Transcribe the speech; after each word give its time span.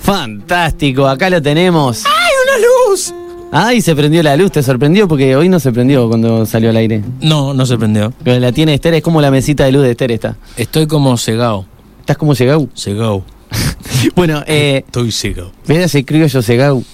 Fantástico, 0.00 1.06
acá 1.06 1.30
lo 1.30 1.42
tenemos. 1.42 2.04
¡Ay, 2.06 2.32
una 2.44 2.66
luz! 2.92 3.14
Ay, 3.50 3.80
se 3.80 3.94
prendió 3.96 4.22
la 4.22 4.36
luz, 4.36 4.52
¿te 4.52 4.62
sorprendió? 4.62 5.08
Porque 5.08 5.34
hoy 5.34 5.48
no 5.48 5.58
se 5.58 5.72
prendió 5.72 6.08
cuando 6.08 6.44
salió 6.44 6.70
al 6.70 6.76
aire. 6.76 7.02
No, 7.20 7.54
no 7.54 7.64
se 7.66 7.78
prendió. 7.78 8.12
Pero 8.22 8.38
la 8.40 8.52
tiene 8.52 8.74
Esther, 8.74 8.94
es 8.94 9.02
como 9.02 9.20
la 9.22 9.30
mesita 9.30 9.64
de 9.64 9.72
luz 9.72 9.82
de 9.82 9.92
Esther 9.92 10.12
está. 10.12 10.36
Estoy 10.56 10.86
como 10.86 11.16
cegado. 11.16 11.64
¿Estás 12.00 12.16
como 12.18 12.34
cegau? 12.34 12.68
Cegado. 12.74 13.24
bueno, 14.14 14.42
eh, 14.46 14.82
Estoy 14.86 15.12
cegado. 15.12 15.52
mira 15.66 15.88
se 15.88 16.00
escribe 16.00 16.28
yo 16.28 16.42
cegau. 16.42 16.84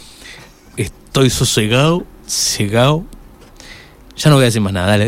Estoy 0.76 1.30
sosegado, 1.30 2.04
cegado. 2.26 3.04
Ya 4.16 4.30
no 4.30 4.36
voy 4.36 4.44
a 4.44 4.46
decir 4.46 4.60
más 4.60 4.72
nada, 4.72 4.88
dale. 4.88 5.06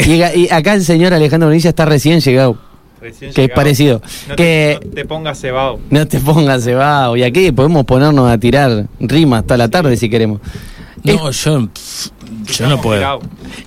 Eh, 0.00 0.34
y 0.34 0.48
acá 0.50 0.74
el 0.74 0.84
señor 0.84 1.12
Alejandro 1.12 1.48
Bonilla 1.48 1.70
está 1.70 1.84
recién 1.84 2.20
llegado. 2.20 2.58
Recién 3.00 3.32
Que 3.32 3.44
es 3.44 3.50
parecido. 3.50 4.00
No, 4.28 4.36
que 4.36 4.78
te, 4.80 4.86
no 4.86 4.92
te 4.94 5.04
pongas 5.04 5.38
cebado. 5.40 5.78
no 5.90 6.06
te 6.08 6.18
pongas 6.20 6.64
cebado. 6.64 7.16
Y 7.16 7.22
aquí 7.22 7.52
podemos 7.52 7.84
ponernos 7.84 8.30
a 8.30 8.38
tirar 8.38 8.86
rimas 9.00 9.40
hasta 9.40 9.56
la 9.56 9.68
tarde 9.68 9.96
si 9.96 10.08
queremos. 10.08 10.40
no, 11.04 11.30
yo, 11.30 11.68
yo 12.58 12.68
no 12.68 12.80
puedo. 12.80 13.00
Cebado. 13.00 13.20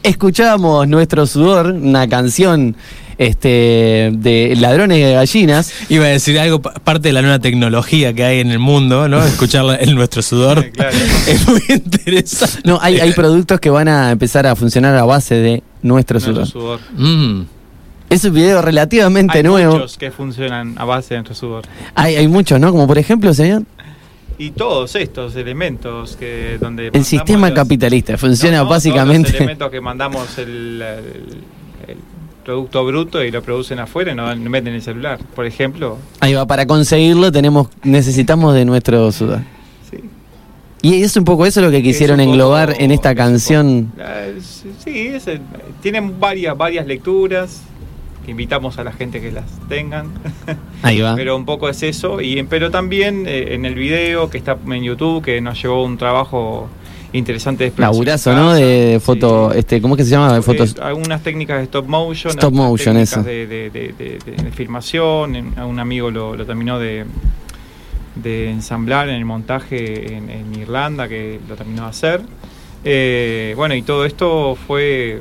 Escuchábamos 0.03 0.87
Nuestro 0.87 1.25
Sudor, 1.27 1.67
una 1.71 2.07
canción 2.09 2.75
este, 3.19 4.11
de 4.13 4.55
ladrones 4.59 4.97
de 5.05 5.13
gallinas. 5.13 5.73
Iba 5.89 6.05
a 6.05 6.09
decir 6.09 6.39
algo, 6.39 6.61
pa- 6.61 6.73
parte 6.73 7.09
de 7.09 7.13
la 7.13 7.21
nueva 7.21 7.39
tecnología 7.39 8.13
que 8.13 8.23
hay 8.23 8.39
en 8.39 8.49
el 8.49 8.59
mundo, 8.59 9.07
¿no? 9.09 9.23
Escucharla 9.25 9.75
en 9.77 9.93
nuestro 9.93 10.21
sudor. 10.21 10.63
Sí, 10.63 10.71
claro. 10.71 10.97
Es 11.27 11.47
muy 11.47 11.61
interesante. 11.69 12.59
No, 12.63 12.79
hay, 12.81 12.99
hay 12.99 13.11
productos 13.13 13.59
que 13.59 13.69
van 13.69 13.87
a 13.89 14.11
empezar 14.11 14.47
a 14.47 14.55
funcionar 14.55 14.95
a 14.95 15.03
base 15.03 15.35
de 15.35 15.63
Nuestro 15.83 16.19
Nuestro 16.19 16.45
Sudor. 16.45 16.47
sudor. 16.47 16.79
Mm. 16.97 17.43
Es 18.09 18.23
un 18.25 18.33
video 18.33 18.61
relativamente 18.61 19.37
Hay 19.37 19.43
nuevo. 19.43 19.73
muchos 19.73 19.97
que 19.97 20.09
funcionan 20.11 20.75
a 20.77 20.85
base 20.85 21.13
de 21.13 21.19
nuestro 21.19 21.35
sudor. 21.35 21.65
Hay, 21.95 22.15
hay 22.15 22.27
muchos, 22.27 22.59
¿no? 22.59 22.71
Como 22.71 22.87
por 22.87 22.97
ejemplo, 22.97 23.33
señor, 23.33 23.63
Y 24.39 24.51
todos 24.51 24.95
estos 24.95 25.35
elementos 25.35 26.15
que 26.15 26.57
donde 26.59 26.87
el 26.93 27.05
sistema 27.05 27.49
los- 27.49 27.55
capitalista 27.55 28.17
funciona 28.17 28.57
No, 28.57 28.63
no, 28.63 28.69
Todos 28.69 28.77
básicamente. 28.77 29.29
los 29.31 29.37
elementos 29.41 29.69
que 29.69 29.81
mandamos 29.81 30.37
el, 30.37 30.81
el- 30.81 31.89
el 31.91 31.97
producto 32.45 32.83
bruto 32.85 33.23
y 33.23 33.29
lo 33.31 33.43
producen 33.43 33.79
afuera 33.79 34.11
y 34.13 34.15
no 34.15 34.33
meten 34.49 34.73
el 34.73 34.81
celular. 34.81 35.19
Por 35.35 35.45
ejemplo, 35.45 35.97
Ahí 36.21 36.33
va, 36.33 36.47
para 36.47 36.65
conseguirlo 36.65 37.31
tenemos, 37.31 37.67
necesitamos 37.83 38.55
de 38.55 38.65
nuestro 38.65 39.11
sudor. 39.11 39.41
sí. 39.91 39.97
Y 40.81 41.03
es 41.03 41.15
un 41.17 41.25
poco 41.25 41.45
eso 41.45 41.61
lo 41.61 41.69
que 41.69 41.83
quisieron 41.83 42.19
englobar 42.21 42.69
poco- 42.69 42.81
en 42.81 42.91
esta 42.91 43.13
canción. 43.13 43.91
poco- 43.95 44.73
Sí, 44.83 45.07
es 45.09 45.25
tienen 45.81 46.17
varias, 46.19 46.57
varias 46.57 46.87
lecturas 46.87 47.61
invitamos 48.29 48.77
a 48.77 48.83
la 48.83 48.91
gente 48.91 49.19
que 49.21 49.31
las 49.31 49.45
tengan. 49.67 50.07
Ahí 50.83 51.01
va. 51.01 51.15
Pero 51.15 51.35
un 51.35 51.45
poco 51.45 51.67
es 51.69 51.83
eso. 51.83 52.21
Y, 52.21 52.41
pero 52.43 52.71
también 52.71 53.25
eh, 53.27 53.53
en 53.55 53.65
el 53.65 53.75
video 53.75 54.29
que 54.29 54.37
está 54.37 54.57
en 54.67 54.83
YouTube, 54.83 55.23
que 55.23 55.41
nos 55.41 55.61
llevó 55.61 55.83
un 55.83 55.97
trabajo 55.97 56.69
interesante 57.11 57.63
de 57.69 57.73
Laburazo, 57.75 58.35
¿no? 58.35 58.53
De, 58.53 58.99
foto, 59.03 59.51
Sí. 59.51 59.59
este, 59.59 59.81
¿cómo 59.81 59.95
es 59.95 59.97
que 59.97 60.03
se 60.05 60.11
llama? 60.11 60.31
De 60.33 60.41
fotos. 60.43 60.75
Eh, 60.77 60.81
algunas 60.83 61.23
técnicas 61.23 61.57
de 61.57 61.63
stop 61.63 61.87
motion, 61.87 62.31
Stop 62.33 62.53
motion, 62.53 62.97
eso. 62.97 63.23
De, 63.23 63.47
de- 63.47 63.71
filmación. 64.55 65.53
a 65.57 65.65
un 65.65 65.79
amigo 65.79 66.11
lo, 66.11 66.35
lo 66.35 66.45
terminó 66.45 66.77
de, 66.79 67.05
de 68.15 68.51
ensamblar 68.51 69.09
en 69.09 69.15
el 69.15 69.25
montaje 69.25 70.13
en, 70.15 70.29
en 70.29 70.53
Irlanda, 70.55 71.07
que 71.07 71.39
lo 71.49 71.55
terminó 71.55 71.83
de 71.83 71.89
hacer. 71.89 72.21
Eh, 72.83 73.53
bueno, 73.57 73.73
y 73.75 73.81
todo 73.81 74.05
esto 74.05 74.55
fue 74.67 75.19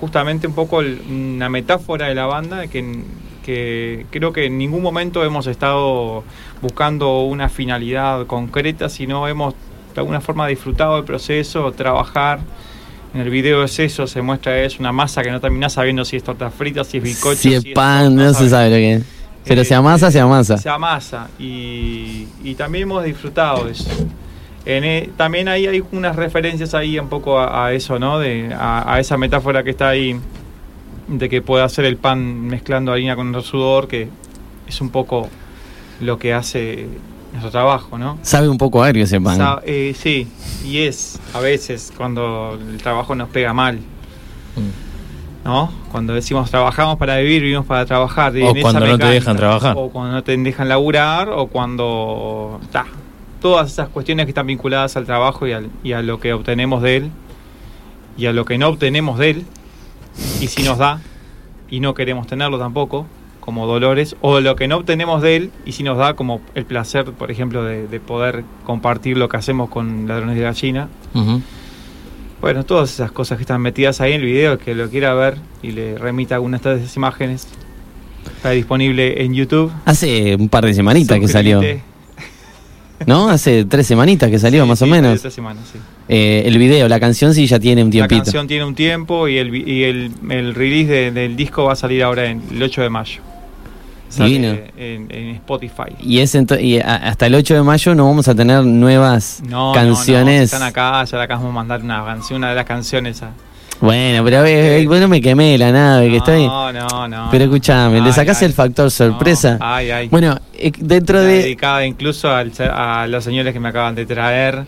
justamente 0.00 0.46
un 0.46 0.54
poco 0.54 0.80
el- 0.80 1.00
una 1.10 1.48
metáfora 1.48 2.06
de 2.08 2.14
la 2.14 2.26
banda 2.26 2.66
que, 2.68 3.00
que 3.44 4.06
creo 4.10 4.32
que 4.32 4.46
en 4.46 4.58
ningún 4.58 4.82
momento 4.82 5.24
hemos 5.24 5.46
estado 5.46 6.24
buscando 6.62 7.20
una 7.22 7.48
finalidad 7.48 8.26
concreta, 8.26 8.88
sino 8.88 9.28
hemos 9.28 9.54
de 9.94 10.00
alguna 10.00 10.20
forma 10.20 10.46
disfrutado 10.46 10.96
del 10.96 11.04
proceso, 11.04 11.72
trabajar. 11.72 12.40
En 13.12 13.20
el 13.22 13.28
video 13.30 13.64
es 13.64 13.76
eso, 13.80 14.06
se 14.06 14.22
muestra 14.22 14.62
es 14.62 14.78
una 14.78 14.92
masa 14.92 15.22
que 15.22 15.30
no 15.32 15.40
terminás 15.40 15.72
sabiendo 15.72 16.04
si 16.04 16.16
es 16.16 16.22
torta 16.22 16.48
frita, 16.50 16.84
si 16.84 16.98
es 16.98 17.02
bizcocho, 17.02 17.40
Si 17.40 17.54
es 17.54 17.64
pan, 17.74 18.14
no 18.14 18.32
se 18.32 18.48
sabe 18.48 18.70
lo 18.70 18.76
que 18.76 18.92
es. 18.94 19.04
Pero 19.44 19.62
Eh, 19.62 19.64
se 19.64 19.74
amasa, 19.74 20.10
se 20.12 20.20
amasa. 20.20 20.58
Se 20.58 20.68
amasa 20.68 21.28
y, 21.38 22.26
y 22.44 22.54
también 22.54 22.82
hemos 22.84 23.02
disfrutado 23.02 23.64
de 23.64 23.72
eso. 23.72 23.88
En 24.66 24.84
e- 24.84 25.10
también 25.16 25.48
ahí 25.48 25.66
hay 25.66 25.82
unas 25.92 26.16
referencias 26.16 26.74
ahí 26.74 26.98
un 26.98 27.08
poco 27.08 27.38
a, 27.38 27.66
a 27.66 27.72
eso, 27.72 27.98
¿no? 27.98 28.18
De, 28.18 28.52
a, 28.54 28.92
a 28.94 29.00
esa 29.00 29.16
metáfora 29.16 29.62
que 29.62 29.70
está 29.70 29.88
ahí 29.88 30.18
de 31.08 31.28
que 31.28 31.42
puede 31.42 31.64
hacer 31.64 31.84
el 31.86 31.96
pan 31.96 32.42
mezclando 32.46 32.92
harina 32.92 33.16
con 33.16 33.32
nuestro 33.32 33.50
sudor, 33.58 33.88
que 33.88 34.08
es 34.68 34.80
un 34.80 34.90
poco 34.90 35.28
lo 36.00 36.18
que 36.18 36.32
hace 36.34 36.86
nuestro 37.32 37.50
trabajo, 37.50 37.96
¿no? 37.98 38.18
Sabe 38.22 38.48
un 38.48 38.58
poco 38.58 38.82
agrio 38.82 39.04
ese 39.04 39.20
pan. 39.20 39.36
Sa- 39.36 39.62
eh, 39.64 39.94
sí, 39.98 40.28
y 40.64 40.78
es 40.78 41.18
a 41.34 41.40
veces 41.40 41.92
cuando 41.96 42.58
el 42.70 42.78
trabajo 42.78 43.14
nos 43.14 43.28
pega 43.30 43.52
mal, 43.52 43.78
¿no? 45.44 45.72
Cuando 45.90 46.14
decimos 46.14 46.50
trabajamos 46.50 46.96
para 46.98 47.16
vivir, 47.16 47.42
vivimos 47.42 47.66
para 47.66 47.86
trabajar. 47.86 48.36
y 48.36 48.42
O 48.42 48.50
en 48.50 48.56
esa 48.58 48.62
cuando 48.62 48.80
no 48.86 48.98
te 48.98 49.06
dejan 49.06 49.36
trabajar. 49.36 49.74
O 49.78 49.88
cuando 49.90 50.12
no 50.12 50.22
te 50.22 50.36
dejan 50.36 50.68
laburar, 50.68 51.28
o 51.30 51.46
cuando... 51.46 52.60
ta, 52.70 52.86
todas 53.40 53.70
esas 53.72 53.88
cuestiones 53.88 54.26
que 54.26 54.30
están 54.30 54.46
vinculadas 54.46 54.96
al 54.96 55.06
trabajo 55.06 55.46
y, 55.46 55.52
al- 55.52 55.70
y 55.82 55.92
a 55.92 56.02
lo 56.02 56.20
que 56.20 56.32
obtenemos 56.32 56.82
de 56.82 56.96
él, 56.96 57.10
y 58.16 58.26
a 58.26 58.32
lo 58.32 58.44
que 58.44 58.58
no 58.58 58.68
obtenemos 58.68 59.18
de 59.18 59.30
él, 59.30 59.44
y 60.40 60.46
si 60.48 60.62
nos 60.62 60.78
da, 60.78 61.00
y 61.70 61.80
no 61.80 61.94
queremos 61.94 62.26
tenerlo 62.26 62.58
tampoco, 62.58 63.06
como 63.40 63.66
dolores, 63.66 64.16
o 64.20 64.40
lo 64.40 64.54
que 64.56 64.68
no 64.68 64.76
obtenemos 64.76 65.22
de 65.22 65.36
él, 65.36 65.50
y 65.64 65.72
si 65.72 65.82
nos 65.82 65.96
da 65.96 66.14
como 66.14 66.40
el 66.54 66.64
placer, 66.66 67.06
por 67.06 67.30
ejemplo, 67.30 67.64
de, 67.64 67.86
de 67.88 68.00
poder 68.00 68.44
compartir 68.64 69.16
lo 69.16 69.28
que 69.28 69.38
hacemos 69.38 69.70
con 69.70 70.06
ladrones 70.06 70.36
de 70.36 70.42
gallina. 70.42 70.88
Ujú. 71.14 71.40
Bueno, 72.40 72.64
todas 72.64 72.92
esas 72.92 73.10
cosas 73.12 73.38
que 73.38 73.42
están 73.42 73.60
metidas 73.60 74.00
ahí 74.00 74.12
en 74.12 74.20
el 74.20 74.26
video, 74.26 74.58
que 74.58 74.74
lo 74.74 74.88
quiera 74.90 75.14
ver 75.14 75.36
y 75.62 75.72
le 75.72 75.96
remita 75.98 76.34
algunas 76.36 76.62
de 76.62 76.76
esas 76.76 76.96
imágenes, 76.96 77.46
está 78.36 78.50
disponible 78.50 79.22
en 79.24 79.34
YouTube. 79.34 79.72
Hace 79.84 80.36
un 80.36 80.48
par 80.48 80.64
de 80.64 80.74
semanitas 80.74 81.18
que 81.18 81.28
salió. 81.28 81.60
¿No? 83.06 83.28
Hace 83.30 83.64
tres 83.64 83.86
semanitas 83.86 84.30
que 84.30 84.38
salió, 84.38 84.62
Sí, 84.64 84.68
más 84.68 84.78
sí, 84.78 84.84
o 84.84 84.88
menos. 84.88 85.14
esta 85.14 85.30
semana, 85.30 85.60
sí. 85.72 85.78
Eh, 86.08 86.42
el 86.44 86.58
video, 86.58 86.88
la 86.88 87.00
canción 87.00 87.32
sí 87.34 87.46
ya 87.46 87.58
tiene 87.58 87.82
un 87.82 87.88
La 87.88 87.92
tiempito. 87.92 88.22
canción 88.24 88.46
tiene 88.46 88.64
un 88.64 88.74
tiempo 88.74 89.26
y 89.28 89.38
el, 89.38 89.54
y 89.54 89.84
el, 89.84 90.10
el 90.28 90.54
release 90.54 90.90
de- 90.90 91.10
del 91.12 91.36
disco 91.36 91.64
va 91.64 91.72
a 91.72 91.76
salir 91.76 92.02
ahora 92.02 92.26
en, 92.26 92.42
el 92.50 92.62
8 92.62 92.82
de 92.82 92.90
mayo. 92.90 93.22
Divino. 94.18 94.48
En, 94.76 95.06
en 95.10 95.30
Spotify. 95.36 95.94
Y, 96.00 96.18
es 96.18 96.36
y 96.60 96.78
hasta 96.80 97.26
el 97.26 97.34
8 97.36 97.54
de 97.54 97.62
mayo 97.62 97.94
no 97.94 98.06
vamos 98.06 98.26
a 98.26 98.34
tener 98.34 98.64
nuevas 98.64 99.40
No, 99.44 99.48
no, 99.50 99.66
no, 99.68 99.72
canciones. 99.72 100.50
si 100.50 100.56
están 100.56 100.68
acá, 100.68 101.04
ya 101.04 101.16
le 101.18 101.24
acabamos 101.24 101.50
de 101.50 101.54
mandar 101.54 101.80
una 101.82 102.04
canción, 102.04 102.38
una 102.38 102.48
de 102.50 102.54
las 102.56 102.64
canciones 102.66 103.22
a. 103.22 103.30
Bueno, 103.80 104.22
pero 104.24 104.44
eh, 104.44 104.84
bueno, 104.86 105.08
me 105.08 105.20
quemé 105.20 105.56
la 105.56 105.72
nave, 105.72 106.10
que 106.10 106.16
estoy. 106.18 106.46
No, 106.46 106.72
no, 106.72 107.08
no. 107.08 107.28
Pero 107.30 107.44
escúchame, 107.44 108.00
le 108.00 108.12
sacás 108.12 108.40
ay. 108.42 108.46
el 108.46 108.52
factor 108.52 108.90
sorpresa. 108.90 109.56
No, 109.58 109.66
ay, 109.66 109.90
ay. 109.90 110.08
Bueno, 110.08 110.36
eh, 110.54 110.70
dentro 110.78 111.18
Está 111.20 111.30
de. 111.30 111.38
dedicada 111.42 111.86
incluso 111.86 112.30
al- 112.30 112.52
a 112.72 113.06
los 113.08 113.24
señores 113.24 113.52
que 113.54 113.60
me 113.60 113.68
acaban 113.70 113.94
de 113.94 114.04
traer. 114.06 114.64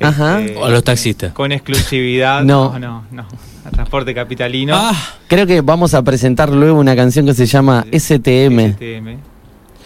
Ajá. 0.00 0.40
este, 0.40 0.56
O 0.56 0.68
los 0.68 0.84
taxistas. 0.84 1.32
Con 1.32 1.50
exclusividad. 1.52 2.42
No. 2.44 2.70
no, 2.78 2.78
no. 2.78 3.04
no. 3.10 3.26
A 3.66 3.70
transporte 3.70 4.14
capitalino. 4.14 4.74
Ah, 4.76 4.92
Creo 5.26 5.46
que 5.46 5.60
vamos 5.62 5.94
a 5.94 6.02
presentar 6.02 6.50
luego 6.50 6.78
una 6.78 6.94
canción 6.94 7.24
que 7.26 7.32
se 7.34 7.46
llama 7.46 7.84
STM. 7.90 8.72
STM. 8.74 9.16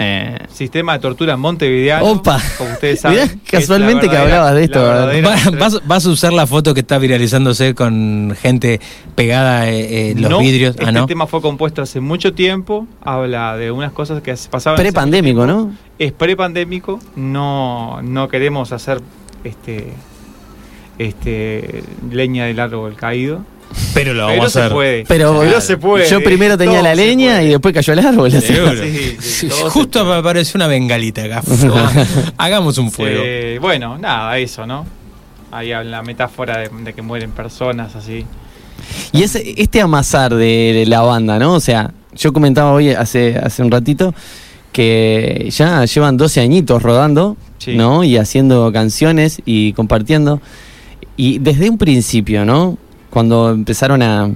Eh, 0.00 0.38
Sistema 0.52 0.92
de 0.92 0.98
tortura 1.00 1.36
montevideano. 1.36 2.06
Opa. 2.06 2.40
Como 2.56 2.70
ustedes 2.70 3.00
saben. 3.00 3.20
Mirá, 3.20 3.34
casualmente 3.50 4.08
que 4.08 4.16
hablabas 4.16 4.54
de 4.54 4.64
esto, 4.64 4.80
vas, 5.58 5.86
vas 5.86 6.06
a 6.06 6.10
usar 6.10 6.32
la 6.32 6.46
foto 6.46 6.72
que 6.72 6.80
está 6.80 6.98
viralizándose 6.98 7.74
con 7.74 8.36
gente 8.40 8.80
pegada 9.16 9.68
eh, 9.68 10.10
en 10.10 10.22
los 10.22 10.30
No, 10.30 10.38
vidrios. 10.38 10.76
Este 10.76 10.84
ah, 10.86 10.92
no. 10.92 11.06
tema 11.06 11.26
fue 11.26 11.40
compuesto 11.40 11.82
hace 11.82 12.00
mucho 12.00 12.32
tiempo. 12.32 12.86
Habla 13.02 13.56
de 13.56 13.72
unas 13.72 13.92
cosas 13.92 14.22
que 14.22 14.34
pasaban. 14.50 14.78
Pre-pandémico, 14.78 15.46
¿no? 15.46 15.72
Es 15.98 16.12
pre-pandémico. 16.12 17.00
No, 17.16 18.00
no 18.02 18.28
queremos 18.28 18.70
hacer 18.70 19.00
este, 19.42 19.92
este 20.98 21.82
leña 22.10 22.44
del 22.44 22.60
árbol 22.60 22.94
caído. 22.94 23.44
Pero 23.94 24.14
lo 24.14 24.26
Pero 24.26 24.38
vamos 24.38 24.46
a 24.46 24.50
se 24.50 24.58
hacer. 24.60 24.72
puede. 24.72 25.04
Pero, 25.06 25.38
Pero 25.40 25.60
se 25.60 25.76
puede. 25.76 26.08
Yo 26.08 26.22
primero 26.22 26.56
tenía 26.56 26.74
Todo 26.78 26.84
la 26.84 26.94
leña 26.94 27.42
y 27.42 27.48
después 27.48 27.74
cayó 27.74 27.92
el 27.92 27.98
árbol. 28.00 28.30
Sí, 28.32 28.40
sí, 28.40 29.16
Sí, 29.20 29.48
Justo 29.68 30.12
apareció 30.12 30.56
una 30.58 30.66
bengalita 30.66 31.24
acá. 31.24 31.42
Hagamos 32.38 32.78
un 32.78 32.90
fuego. 32.90 33.20
Eh, 33.24 33.58
bueno, 33.60 33.98
nada, 33.98 34.36
eso, 34.38 34.66
¿no? 34.66 34.86
Ahí 35.50 35.72
habla 35.72 35.90
la 35.98 36.02
metáfora 36.02 36.58
de, 36.58 36.68
de 36.84 36.92
que 36.92 37.02
mueren 37.02 37.30
personas 37.30 37.94
así. 37.96 38.24
Y 39.12 39.22
ese, 39.22 39.54
este 39.56 39.80
amasar 39.80 40.34
de, 40.34 40.72
de 40.74 40.86
la 40.86 41.00
banda, 41.02 41.38
¿no? 41.38 41.54
O 41.54 41.60
sea, 41.60 41.92
yo 42.14 42.32
comentaba 42.32 42.72
hoy 42.72 42.90
hace, 42.90 43.36
hace 43.38 43.62
un 43.62 43.70
ratito 43.70 44.14
que 44.72 45.48
ya 45.50 45.84
llevan 45.84 46.16
12 46.16 46.40
añitos 46.40 46.82
rodando, 46.82 47.36
Sí. 47.58 47.74
¿no? 47.76 48.04
Y 48.04 48.16
haciendo 48.18 48.70
canciones 48.72 49.40
y 49.44 49.72
compartiendo. 49.72 50.40
Y 51.16 51.38
desde 51.40 51.68
un 51.68 51.76
principio, 51.76 52.44
¿no? 52.44 52.78
Cuando 53.18 53.50
empezaron 53.50 54.00
a, 54.00 54.30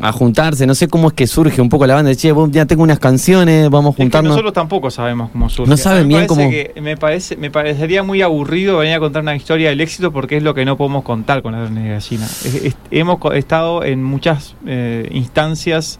a 0.00 0.12
juntarse, 0.12 0.64
no 0.64 0.76
sé 0.76 0.86
cómo 0.86 1.08
es 1.08 1.14
que 1.14 1.26
surge 1.26 1.60
un 1.60 1.68
poco 1.68 1.84
la 1.84 1.94
banda, 1.96 2.14
che, 2.14 2.30
vos 2.30 2.48
ya 2.52 2.64
tengo 2.64 2.84
unas 2.84 3.00
canciones, 3.00 3.68
vamos 3.70 3.88
a 3.88 3.90
Es 3.90 3.96
que 3.96 4.02
juntarnos. 4.04 4.30
nosotros 4.30 4.52
tampoco 4.52 4.88
sabemos 4.88 5.30
cómo 5.32 5.48
surge. 5.48 5.68
No 5.68 5.76
saben 5.76 6.06
bien 6.06 6.28
cómo- 6.28 6.48
que- 6.48 6.72
me, 6.80 6.96
parece, 6.96 7.36
me 7.36 7.50
parecería 7.50 8.04
muy 8.04 8.22
aburrido 8.22 8.78
venir 8.78 8.94
a 8.94 9.00
contar 9.00 9.22
una 9.22 9.34
historia 9.34 9.70
del 9.70 9.80
éxito 9.80 10.12
porque 10.12 10.36
es 10.36 10.44
lo 10.44 10.54
que 10.54 10.64
no 10.64 10.76
podemos 10.76 11.02
contar 11.02 11.42
con 11.42 11.54
la 11.54 11.68
de 11.68 11.88
gallina. 11.88 12.24
Es- 12.24 12.54
es- 12.54 12.76
hemos 12.92 13.18
estado 13.34 13.82
en 13.82 14.04
muchas 14.04 14.54
eh, 14.64 15.08
instancias 15.10 15.98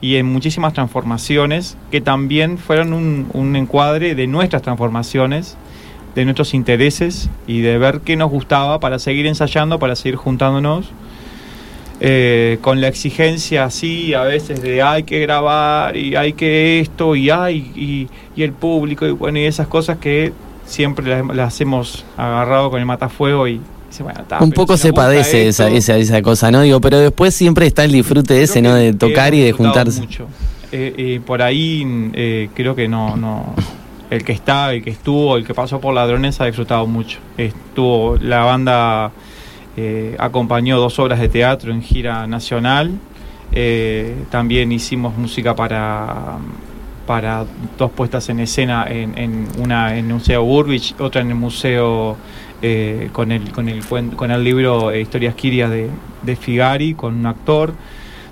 y 0.00 0.14
en 0.18 0.26
muchísimas 0.26 0.72
transformaciones 0.72 1.76
que 1.90 2.00
también 2.00 2.58
fueron 2.58 2.92
un, 2.92 3.26
un 3.32 3.56
encuadre 3.56 4.14
de 4.14 4.28
nuestras 4.28 4.62
transformaciones, 4.62 5.56
de 6.14 6.24
nuestros 6.26 6.54
intereses 6.54 7.28
y 7.48 7.62
de 7.62 7.76
ver 7.76 8.02
qué 8.02 8.14
nos 8.14 8.30
gustaba 8.30 8.78
para 8.78 9.00
seguir 9.00 9.26
ensayando, 9.26 9.80
para 9.80 9.96
seguir 9.96 10.14
juntándonos. 10.14 10.90
Eh, 12.00 12.58
con 12.60 12.80
la 12.80 12.88
exigencia 12.88 13.64
así 13.64 14.12
a 14.14 14.22
veces 14.22 14.60
de 14.60 14.82
hay 14.82 15.04
que 15.04 15.20
grabar 15.20 15.96
y 15.96 16.14
hay 16.14 16.34
que 16.34 16.80
esto 16.80 17.16
y 17.16 17.30
hay 17.30 17.56
y, 17.74 18.08
y 18.38 18.42
el 18.42 18.52
público 18.52 19.06
y 19.06 19.12
bueno 19.12 19.38
y 19.38 19.44
esas 19.44 19.66
cosas 19.66 19.96
que 19.98 20.32
siempre 20.66 21.06
las, 21.06 21.34
las 21.34 21.60
hemos 21.60 22.04
agarrado 22.16 22.70
con 22.70 22.80
el 22.80 22.86
matafuego 22.86 23.48
y 23.48 23.60
bueno, 24.02 24.24
un 24.40 24.52
poco 24.52 24.76
si 24.76 24.84
se 24.84 24.92
padece 24.92 25.48
esa, 25.48 25.66
esto, 25.66 25.76
esa, 25.78 25.96
esa 25.96 26.22
cosa, 26.22 26.50
¿no? 26.50 26.60
Digo, 26.62 26.80
pero 26.80 26.98
después 26.98 27.34
siempre 27.34 27.66
está 27.66 27.84
el 27.84 27.92
disfrute 27.92 28.42
ese, 28.42 28.60
¿no? 28.62 28.74
De 28.74 28.92
tocar 28.92 29.34
y 29.34 29.40
de 29.40 29.52
juntarse. 29.52 30.00
mucho. 30.00 30.26
Eh, 30.72 30.94
eh, 30.96 31.20
por 31.24 31.42
ahí 31.42 32.10
eh, 32.12 32.48
creo 32.54 32.74
que 32.74 32.88
no, 32.88 33.16
no. 33.16 33.54
El 34.10 34.24
que 34.24 34.32
está, 34.32 34.72
el 34.72 34.84
que 34.84 34.90
estuvo, 34.90 35.36
el 35.36 35.46
que 35.46 35.54
pasó 35.54 35.80
por 35.80 35.94
Ladrones 35.94 36.40
ha 36.40 36.46
disfrutado 36.46 36.86
mucho. 36.86 37.18
Estuvo 37.36 38.16
la 38.18 38.44
banda 38.44 39.12
eh, 39.76 40.16
acompañó 40.18 40.78
dos 40.78 40.98
obras 40.98 41.20
de 41.20 41.28
teatro 41.28 41.72
en 41.72 41.82
gira 41.82 42.26
nacional. 42.26 42.92
Eh, 43.52 44.16
también 44.30 44.72
hicimos 44.72 45.16
música 45.16 45.54
para 45.54 46.38
para 47.06 47.44
dos 47.78 47.92
puestas 47.92 48.28
en 48.30 48.40
escena 48.40 48.84
en, 48.88 49.16
en 49.16 49.46
una 49.58 49.96
en 49.96 50.06
el 50.06 50.14
Museo 50.14 50.42
Burbich, 50.42 50.96
otra 50.98 51.20
en 51.20 51.28
el 51.28 51.36
museo 51.36 52.16
eh, 52.62 53.10
con 53.12 53.30
el 53.30 53.52
con 53.52 53.68
el 53.68 53.84
con 53.84 54.30
el 54.32 54.42
libro 54.42 54.94
Historias 54.94 55.36
Quirias 55.36 55.70
de, 55.70 55.88
de 56.22 56.36
Figari 56.36 56.94
con 56.94 57.14
un 57.14 57.26
actor 57.26 57.72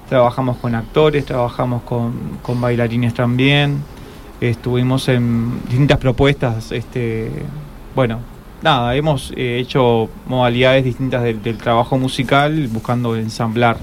trabajamos 0.09 0.59
con 0.59 0.75
actores, 0.75 1.25
trabajamos 1.25 1.83
con, 1.83 2.39
con 2.43 2.61
bailarines 2.61 3.15
también, 3.15 3.83
estuvimos 4.41 5.09
en 5.09 5.61
distintas 5.65 5.99
propuestas, 5.99 6.73
este, 6.73 7.31
bueno, 7.95 8.21
nada, 8.65 8.97
hemos 8.97 9.33
eh, 9.37 9.59
hecho 9.61 10.09
modalidades 10.27 10.85
distintas 10.85 11.23
del, 11.23 11.41
del 11.43 11.57
trabajo 11.59 11.97
musical 11.99 12.67
buscando 12.73 13.15
ensamblar 13.15 13.77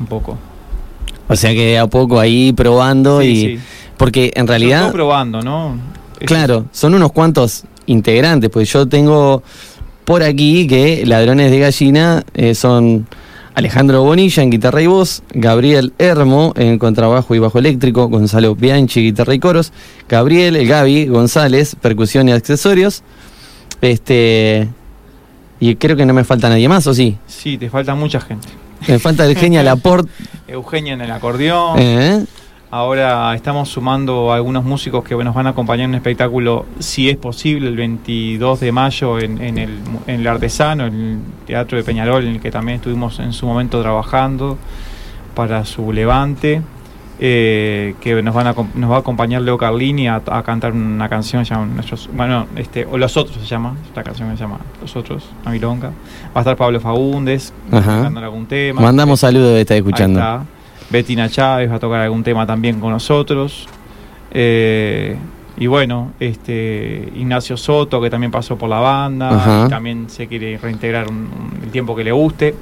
un 0.00 0.06
poco. 0.06 0.36
O 1.28 1.36
sea 1.36 1.52
que 1.52 1.78
a 1.78 1.86
poco 1.86 2.18
ahí 2.18 2.52
probando 2.52 3.20
Sí, 3.20 3.26
y... 3.28 3.36
sí. 3.58 3.62
Porque 3.98 4.32
en 4.34 4.46
realidad... 4.46 4.82
todo 4.84 4.92
probando, 4.92 5.42
¿no? 5.42 5.76
Es- 6.18 6.26
Claro, 6.26 6.64
son 6.72 6.94
unos 6.94 7.12
cuantos 7.12 7.64
integrantes, 7.86 8.48
pues 8.50 8.72
yo 8.72 8.88
tengo 8.88 9.42
por 10.04 10.22
aquí 10.22 10.66
que 10.66 11.04
Ladrones 11.04 11.50
de 11.50 11.58
Gallina 11.58 12.24
eh, 12.34 12.54
son 12.54 13.06
Alejandro 13.54 14.02
Bonilla 14.04 14.42
en 14.42 14.50
guitarra 14.50 14.80
y 14.82 14.86
voz, 14.86 15.22
Gabriel 15.34 15.92
Hermo 15.98 16.54
en 16.56 16.78
contrabajo 16.78 17.34
y 17.34 17.40
bajo 17.40 17.58
eléctrico, 17.58 18.08
Gonzalo 18.08 18.54
Bianchi 18.54 19.02
guitarra 19.02 19.34
y 19.34 19.38
coros, 19.40 19.72
Gabriel, 20.08 20.56
el 20.56 20.66
Gaby 20.66 21.06
González, 21.08 21.76
percusión 21.80 22.28
y 22.28 22.32
accesorios, 22.32 23.02
este 23.80 24.68
y 25.60 25.74
creo 25.76 25.96
que 25.96 26.06
no 26.06 26.14
me 26.14 26.24
falta 26.24 26.48
nadie 26.48 26.68
más, 26.68 26.86
¿o 26.86 26.94
sí? 26.94 27.16
Sí, 27.26 27.58
te 27.58 27.68
falta 27.68 27.94
mucha 27.94 28.20
gente. 28.20 28.48
Me 28.86 28.98
falta 28.98 29.26
Eugenia 29.26 29.62
Laporte, 29.64 30.10
Eugenia 30.46 30.94
en 30.94 31.00
el 31.00 31.10
acordeón. 31.10 31.78
¿eh? 31.78 32.24
Ahora 32.70 33.34
estamos 33.34 33.70
sumando 33.70 34.32
algunos 34.32 34.62
músicos 34.62 35.02
que 35.02 35.14
nos 35.16 35.34
van 35.34 35.46
a 35.46 35.50
acompañar 35.50 35.84
en 35.84 35.90
un 35.90 35.96
espectáculo, 35.96 36.66
si 36.78 37.08
es 37.08 37.16
posible, 37.16 37.68
el 37.68 37.76
22 37.76 38.60
de 38.60 38.72
mayo 38.72 39.18
en, 39.18 39.40
en 39.40 39.56
el, 39.56 39.70
en 40.06 40.20
el 40.20 40.26
Artesano, 40.26 40.86
en 40.86 40.94
el 40.94 41.18
Teatro 41.46 41.78
de 41.78 41.84
Peñarol, 41.84 42.24
en 42.24 42.34
el 42.34 42.40
que 42.40 42.50
también 42.50 42.76
estuvimos 42.76 43.18
en 43.20 43.32
su 43.32 43.46
momento 43.46 43.80
trabajando 43.80 44.58
para 45.34 45.64
su 45.64 45.92
levante. 45.92 46.60
Eh, 47.20 47.94
que 48.00 48.22
nos 48.22 48.34
van 48.34 48.46
a, 48.46 48.54
nos 48.74 48.90
va 48.90 48.96
a 48.96 48.98
acompañar 49.00 49.42
Leo 49.42 49.58
Carlini 49.58 50.06
a, 50.08 50.22
a 50.26 50.42
cantar 50.42 50.72
una 50.72 51.08
canción 51.08 51.42
que 51.42 51.48
se 51.48 51.54
llama 51.54 51.66
nuestros 51.66 52.08
bueno 52.14 52.46
este 52.56 52.86
o 52.86 52.96
los 52.96 53.16
otros 53.16 53.36
se 53.38 53.46
llama 53.46 53.74
esta 53.86 54.02
canción 54.04 54.30
se 54.36 54.42
llama 54.44 54.58
los 54.80 54.94
otros 54.94 55.28
a 55.44 55.50
milonga 55.50 55.88
va 55.88 55.92
a 56.36 56.38
estar 56.40 56.56
Pablo 56.56 56.78
Fagundes 56.80 57.52
cantando 57.70 58.20
algún 58.20 58.46
tema 58.46 58.80
Mandamos 58.80 59.20
saludos 59.20 59.54
de 59.54 59.60
estar 59.62 59.76
escuchando. 59.76 60.20
Está. 60.20 60.44
Betina 60.90 61.28
Chávez 61.28 61.70
va 61.70 61.74
a 61.74 61.78
tocar 61.78 62.00
algún 62.00 62.22
tema 62.22 62.46
también 62.46 62.80
con 62.80 62.92
nosotros. 62.92 63.68
Eh, 64.30 65.16
y 65.58 65.66
bueno, 65.66 66.12
este 66.20 67.10
Ignacio 67.16 67.56
Soto, 67.56 68.00
que 68.00 68.08
también 68.10 68.30
pasó 68.30 68.56
por 68.56 68.70
la 68.70 68.78
banda, 68.78 69.30
y 69.66 69.70
también 69.70 70.08
se 70.08 70.26
quiere 70.28 70.56
reintegrar 70.56 71.08
un- 71.10 71.16
un- 71.16 71.60
el 71.64 71.70
tiempo 71.70 71.96
que 71.96 72.04
le 72.04 72.12
guste. 72.12 72.54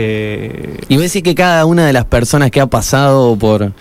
Eh, 0.00 0.78
Y 0.88 0.96
ves 0.96 1.12
que 1.22 1.34
cada 1.34 1.66
una 1.66 1.84
de 1.86 1.92
las 1.92 2.04
personas 2.04 2.50
que 2.52 2.60
ha 2.60 2.66
pasado 2.66 3.36
por, 3.36 3.72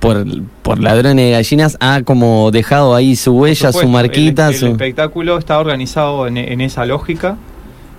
por, 0.00 0.26
por 0.62 0.78
ladrones 0.78 1.24
de 1.24 1.30
gallinas 1.30 1.78
ha 1.80 2.02
como 2.02 2.50
dejado 2.50 2.94
ahí 2.94 3.16
su 3.16 3.32
huella, 3.32 3.72
su 3.72 3.88
marquita, 3.88 4.48
el, 4.48 4.54
el 4.54 4.60
su... 4.60 4.66
espectáculo 4.66 5.38
está 5.38 5.58
organizado 5.58 6.26
en, 6.26 6.36
en 6.36 6.60
esa 6.60 6.84
lógica. 6.84 7.36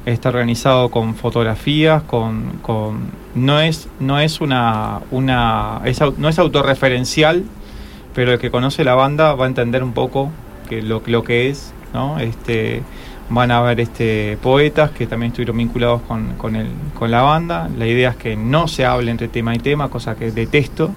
Está 0.06 0.30
organizado 0.30 0.90
con 0.90 1.16
fotografías, 1.16 2.02
con, 2.04 2.60
con 2.62 3.12
no 3.36 3.60
es 3.60 3.90
no 4.00 4.20
es 4.20 4.40
una 4.40 5.02
una 5.12 5.82
es 5.84 6.00
no 6.18 6.30
es 6.30 6.40
autorreferencial, 6.40 7.44
pero 8.16 8.32
el 8.32 8.40
que 8.40 8.50
conoce 8.50 8.86
la 8.86 8.96
banda 8.96 9.34
va 9.36 9.44
a 9.44 9.48
entender 9.50 9.84
un 9.84 9.92
poco 9.92 10.32
que 10.70 10.82
lo, 10.82 11.02
lo 11.08 11.24
que 11.24 11.50
es, 11.50 11.74
¿no? 11.94 12.20
Este 12.20 12.84
van 13.30 13.52
a 13.52 13.58
haber 13.60 13.80
este 13.82 14.38
poetas 14.42 14.92
que 14.92 15.06
también 15.08 15.32
estuvieron 15.32 15.58
vinculados 15.58 16.02
con, 16.04 16.34
con, 16.38 16.56
el, 16.56 16.68
con 16.98 17.12
la 17.12 17.22
banda. 17.24 17.70
La 17.78 17.86
idea 17.88 18.12
es 18.12 18.16
que 18.16 18.36
no 18.36 18.68
se 18.68 18.86
hable 18.86 19.12
entre 19.12 19.28
tema 19.28 19.54
y 19.56 19.60
tema, 19.60 19.90
cosa 19.90 20.16
que 20.16 20.32
detesto. 20.32 20.92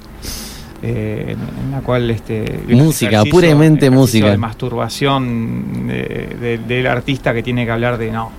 eh, 0.82 1.36
en, 1.36 1.64
en 1.66 1.70
la 1.72 1.80
cual 1.80 2.08
este 2.10 2.60
Música, 2.68 3.22
puramente 3.24 3.90
música. 3.90 4.30
de 4.30 4.38
masturbación 4.38 5.86
de- 5.88 6.36
de- 6.40 6.58
del 6.58 6.86
artista 6.86 7.34
que 7.34 7.42
tiene 7.42 7.66
que 7.66 7.70
hablar 7.72 7.98
de 7.98 8.10
no 8.10 8.30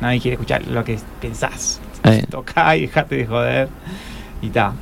nadie 0.00 0.20
quiere 0.20 0.34
escuchar 0.34 0.64
lo 0.68 0.84
que 0.84 0.96
pensás 1.20 1.80
Eh. 2.04 2.24
tocá 2.30 2.76
y 2.76 2.82
dejate 2.82 3.16
de 3.16 3.26
joder 3.26 3.68
y 4.40 4.50
ta 4.50 4.74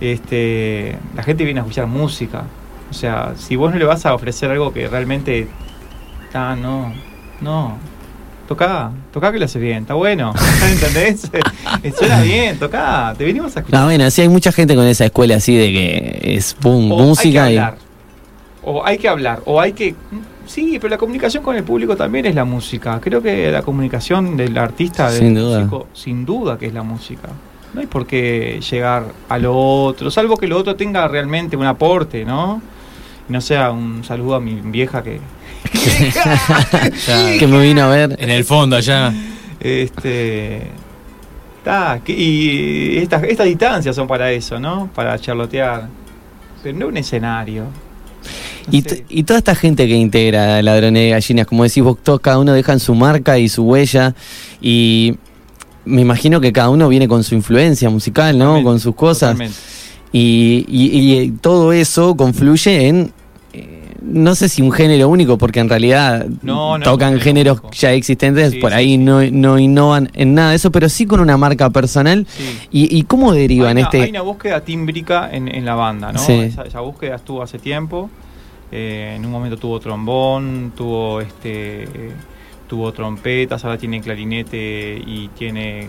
este 0.00 0.96
la 1.14 1.22
gente 1.22 1.44
viene 1.44 1.60
a 1.60 1.62
escuchar 1.62 1.86
música 1.86 2.44
o 2.90 2.94
sea 2.94 3.34
si 3.36 3.54
vos 3.56 3.70
no 3.70 3.78
le 3.78 3.84
vas 3.84 4.06
a 4.06 4.14
ofrecer 4.14 4.50
algo 4.50 4.72
que 4.72 4.88
realmente 4.88 5.48
ta 6.32 6.56
no 6.56 6.92
no 7.42 7.76
tocá 8.52 8.90
tocá 9.12 9.32
que 9.32 9.38
lo 9.38 9.44
haces 9.46 9.60
bien 9.60 9.82
está 9.82 9.94
bueno 9.94 10.32
¿entendés? 10.70 11.30
Eh, 11.82 11.92
suena 11.96 12.20
bien 12.20 12.58
tocá 12.58 13.14
te 13.16 13.24
venimos 13.24 13.56
a 13.56 13.60
escuchar 13.60 13.80
No, 13.80 13.86
bueno, 13.86 14.08
sí 14.10 14.20
hay 14.20 14.28
mucha 14.28 14.52
gente 14.52 14.74
con 14.76 14.86
esa 14.86 15.04
escuela 15.06 15.36
así 15.36 15.56
de 15.56 15.72
que 15.72 16.20
es 16.36 16.54
boom, 16.60 16.92
o 16.92 16.98
música 16.98 17.44
hay 17.44 17.54
y... 17.54 17.56
que 17.56 17.60
hablar. 17.60 17.78
O 18.64 18.86
hay 18.86 18.98
que 18.98 19.08
hablar, 19.08 19.42
o 19.44 19.60
hay 19.60 19.72
que... 19.72 19.94
Sí, 20.46 20.78
pero 20.80 20.90
la 20.90 20.98
comunicación 20.98 21.42
con 21.42 21.56
el 21.56 21.64
público 21.64 21.96
también 21.96 22.26
es 22.26 22.34
la 22.34 22.44
música. 22.44 23.00
Creo 23.00 23.20
que 23.22 23.50
la 23.50 23.62
comunicación 23.62 24.36
del 24.36 24.56
artista, 24.58 25.10
del 25.10 25.18
Sin 25.20 25.34
duda. 25.34 25.58
músico, 25.58 25.86
sin 25.92 26.24
duda 26.24 26.58
que 26.58 26.66
es 26.66 26.74
la 26.74 26.82
música. 26.82 27.28
No 27.74 27.80
hay 27.80 27.86
por 27.86 28.06
qué 28.06 28.60
llegar 28.70 29.04
a 29.28 29.38
lo 29.38 29.56
otro, 29.56 30.10
salvo 30.10 30.36
que 30.36 30.46
lo 30.46 30.58
otro 30.58 30.76
tenga 30.76 31.08
realmente 31.08 31.56
un 31.56 31.66
aporte, 31.66 32.24
¿no? 32.24 32.60
Y 33.28 33.32
no 33.32 33.40
sea 33.40 33.72
un 33.72 34.04
saludo 34.04 34.36
a 34.36 34.40
mi 34.40 34.54
vieja 34.60 35.02
que... 35.02 35.18
Que 37.38 37.46
me 37.46 37.60
vino 37.62 37.82
a 37.82 37.88
ver. 37.88 38.16
en 38.18 38.30
el 38.30 38.44
fondo 38.44 38.76
allá. 38.76 39.12
Este... 39.60 40.62
ta, 41.64 42.00
y 42.06 42.96
estas, 42.98 43.22
estas 43.24 43.46
distancias 43.46 43.94
son 43.96 44.06
para 44.08 44.30
eso, 44.32 44.58
¿no? 44.58 44.90
Para 44.94 45.18
charlotear. 45.18 45.88
Pero 46.62 46.78
no 46.78 46.88
un 46.88 46.96
escenario. 46.96 47.64
No 47.64 48.72
Y, 48.78 48.84
y 49.08 49.22
toda 49.24 49.38
esta 49.38 49.54
gente 49.54 49.86
que 49.88 49.94
integra 49.96 50.62
Ladrones 50.62 51.02
de 51.02 51.10
Gallinas, 51.10 51.46
como 51.46 51.64
decís 51.64 51.82
vos, 51.82 51.98
todos, 52.02 52.20
cada 52.20 52.38
uno 52.38 52.52
dejan 52.52 52.78
su 52.80 52.94
marca 52.94 53.38
y 53.38 53.48
su 53.48 53.64
huella. 53.64 54.14
Y 54.60 55.16
me 55.84 56.02
imagino 56.02 56.40
que 56.40 56.52
cada 56.52 56.68
uno 56.70 56.88
viene 56.88 57.08
con 57.08 57.24
su 57.24 57.34
influencia 57.34 57.90
musical, 57.90 58.38
¿no? 58.38 58.44
Totalmente, 58.44 58.64
Con 58.70 58.80
sus 58.80 58.94
cosas. 58.94 59.36
y- 60.12 60.64
y 60.68 61.30
todo 61.40 61.72
eso 61.72 62.16
confluye 62.16 62.86
en, 62.88 63.12
eh, 63.52 63.81
no 64.04 64.34
sé 64.34 64.48
si 64.48 64.62
un 64.62 64.72
género 64.72 65.08
único, 65.08 65.38
porque 65.38 65.60
en 65.60 65.68
realidad 65.68 66.26
No, 66.42 66.78
tocan 66.80 67.20
géneros 67.20 67.58
único. 67.60 67.70
ya 67.74 67.92
existentes, 67.92 68.52
Sí, 68.52 68.58
por 68.58 68.72
ahí 68.74 68.92
sí. 68.92 68.98
No, 68.98 69.22
no 69.30 69.58
innovan 69.58 70.10
en 70.14 70.34
nada 70.34 70.50
de 70.50 70.56
eso, 70.56 70.70
pero 70.72 70.88
sí 70.88 71.06
con 71.06 71.20
una 71.20 71.36
marca 71.36 71.70
personal. 71.70 72.26
Sí. 72.28 72.58
¿Y, 72.70 72.98
y 72.98 73.02
cómo 73.04 73.32
derivan 73.32 73.76
hay, 73.76 73.82
una, 73.82 73.82
este...? 73.82 74.02
hay 74.02 74.10
una 74.10 74.22
búsqueda 74.22 74.60
tímbrica 74.62 75.30
en, 75.32 75.48
en 75.48 75.64
la 75.64 75.74
banda, 75.74 76.12
¿no? 76.12 76.18
Sí. 76.18 76.32
Esa, 76.32 76.62
esa 76.62 76.80
búsqueda 76.80 77.16
estuvo 77.16 77.42
hace 77.42 77.58
tiempo. 77.58 78.10
Eh, 78.70 79.14
en 79.16 79.24
un 79.26 79.30
momento 79.30 79.56
tuvo 79.58 79.78
trombón, 79.80 80.72
tuvo 80.76 81.20
este 81.20 81.86
tuvo 82.68 82.90
trompetas, 82.90 83.62
ahora 83.66 83.76
tiene 83.76 84.00
clarinete 84.00 85.02
y 85.06 85.28
tiene 85.36 85.88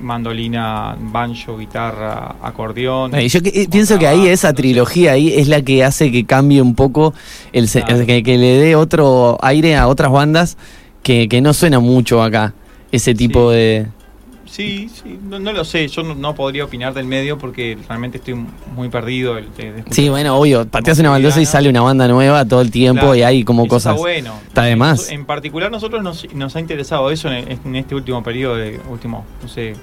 mandolina, 0.00 0.96
banjo, 0.98 1.56
guitarra, 1.58 2.36
acordeón. 2.42 3.12
Yo 3.12 3.42
que- 3.42 3.48
eh, 3.62 3.68
pienso 3.70 3.98
que 3.98 4.06
ahí 4.06 4.26
esa 4.28 4.52
trilogía 4.52 5.12
ahí 5.12 5.32
es 5.34 5.48
la 5.48 5.62
que 5.62 5.84
hace 5.84 6.10
que 6.10 6.24
cambie 6.24 6.60
un 6.62 6.74
poco 6.74 7.14
el 7.52 7.68
Claro. 7.68 8.06
que, 8.06 8.22
que 8.22 8.38
le 8.38 8.58
dé 8.58 8.76
otro 8.76 9.38
aire 9.42 9.76
a 9.76 9.86
otras 9.88 10.10
bandas 10.10 10.56
que, 11.02 11.28
que 11.28 11.40
no 11.40 11.54
suena 11.54 11.78
mucho 11.80 12.22
acá 12.22 12.54
ese 12.92 13.14
tipo 13.14 13.50
Sí. 13.50 13.56
de 13.56 13.86
Sí, 14.46 14.90
sí, 14.92 15.16
no, 15.28 15.38
no 15.38 15.52
lo 15.52 15.64
sé, 15.64 15.86
yo 15.86 16.02
no, 16.02 16.16
no 16.16 16.34
podría 16.34 16.64
opinar 16.64 16.92
del 16.92 17.06
medio 17.06 17.38
porque 17.38 17.78
realmente 17.88 18.18
estoy 18.18 18.34
muy 18.74 18.88
perdido. 18.88 19.36
de- 19.36 19.42
de- 19.42 19.84
sí 19.90 20.08
bueno 20.08 20.36
obvio 20.36 20.66
pateas 20.66 20.98
una 20.98 21.10
baldosa 21.10 21.40
y 21.40 21.46
sale 21.46 21.68
una 21.68 21.82
banda 21.82 22.08
nueva 22.08 22.44
todo 22.44 22.60
el 22.60 22.72
tiempo 22.72 23.00
Claro, 23.02 23.14
y 23.14 23.22
hay 23.22 23.44
como 23.44 23.68
cosas 23.68 23.92
Está 23.92 24.00
bueno. 24.00 24.34
Está 24.48 24.62
de 24.64 24.74
más. 24.74 25.08
En 25.12 25.24
particular, 25.24 25.70
nosotros 25.70 26.02
nos, 26.02 26.26
nos 26.34 26.56
ha 26.56 26.60
interesado 26.60 27.12
eso 27.12 27.30
en, 27.30 27.58
en 27.64 27.76
este 27.76 27.94
último 27.94 28.24
periodo, 28.24 28.56
de 28.56 28.80
último, 28.90 29.24
no 29.40 29.48
sé, 29.48 29.74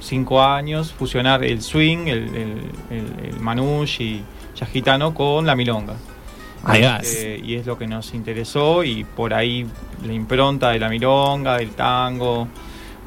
cinco 0.00 0.42
años, 0.42 0.92
fusionar 0.92 1.44
el 1.44 1.62
swing, 1.62 2.06
el, 2.08 2.18
el, 2.34 2.54
el, 2.90 3.26
el 3.34 3.40
manouche 3.40 4.02
y 4.04 4.22
jazz 4.58 4.68
gitano 4.70 5.14
con 5.14 5.46
la 5.46 5.54
milonga. 5.54 5.94
Ahí. 6.64 6.82
Eh, 7.04 7.40
y 7.42 7.54
es 7.54 7.64
lo 7.66 7.78
que 7.78 7.86
nos 7.86 8.12
interesó 8.12 8.84
y 8.84 9.04
por 9.04 9.32
ahí 9.32 9.66
la 10.04 10.12
impronta 10.12 10.70
de 10.70 10.78
la 10.78 10.88
milonga, 10.90 11.56
del 11.58 11.70
tango. 11.70 12.48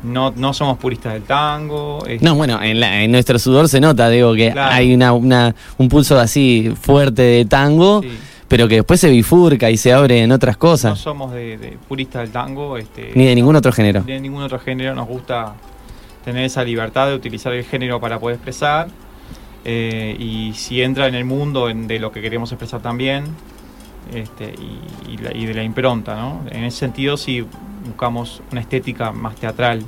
No, 0.03 0.33
no 0.35 0.53
somos 0.53 0.77
puristas 0.79 1.13
del 1.13 1.23
tango. 1.23 2.03
este, 2.07 2.25
No, 2.25 2.35
bueno, 2.35 2.61
en, 2.61 2.79
la- 2.79 3.03
en 3.03 3.11
nuestro 3.11 3.37
sudor 3.39 3.69
se 3.69 3.79
nota, 3.79 4.09
digo, 4.09 4.33
que 4.33 4.51
Claro. 4.51 4.73
hay 4.73 4.93
una, 4.93 5.13
una- 5.13 5.55
un 5.77 5.87
pulso 5.87 6.19
así 6.19 6.73
fuerte 6.81 7.21
de 7.21 7.45
tango, 7.45 8.01
sí. 8.01 8.09
pero 8.49 8.67
que 8.67 8.75
después 8.75 8.99
se 8.99 9.09
bifurca 9.09 9.69
y 9.71 9.77
se 9.77 9.93
abre 9.93 10.21
en 10.23 10.31
otras 10.33 10.55
No 10.55 10.59
cosas, 10.59 10.99
somos 10.99 11.31
de, 11.31 11.57
de 11.57 11.77
puristas 11.87 12.23
del 12.23 12.31
tango. 12.31 12.75
Este, 12.77 13.11
ni 13.15 13.25
de 13.27 13.35
ningún 13.35 13.55
otro 13.55 13.71
género. 13.71 14.01
de 14.01 14.19
ningún 14.19 14.43
otro 14.43 14.59
género. 14.59 14.93
Nos 14.93 15.07
gusta 15.07 15.53
tener 16.23 16.45
esa 16.45 16.63
libertad 16.63 17.07
de 17.07 17.15
utilizar 17.15 17.53
el 17.53 17.63
género 17.63 17.99
para 17.99 18.19
poder 18.19 18.35
expresar. 18.35 18.87
eh, 19.65 20.15
y 20.19 20.51
si 20.55 20.81
entra 20.81 21.07
en 21.07 21.15
el 21.15 21.23
mundo 21.23 21.69
en- 21.69 21.87
de 21.87 21.97
lo 21.97 22.11
que 22.11 22.21
queremos 22.21 22.51
expresar 22.51 22.81
también. 22.81 23.23
Este, 24.13 24.53
y, 24.59 25.13
y 25.13 25.17
la- 25.17 25.33
y 25.33 25.45
de 25.45 25.53
la 25.53 25.63
impronta, 25.63 26.15
¿no? 26.17 26.41
En 26.51 26.65
ese 26.65 26.79
sentido, 26.79 27.15
sí 27.15 27.45
buscamos 27.85 28.41
una 28.51 28.59
estética 28.59 29.13
más 29.13 29.35
teatral, 29.37 29.81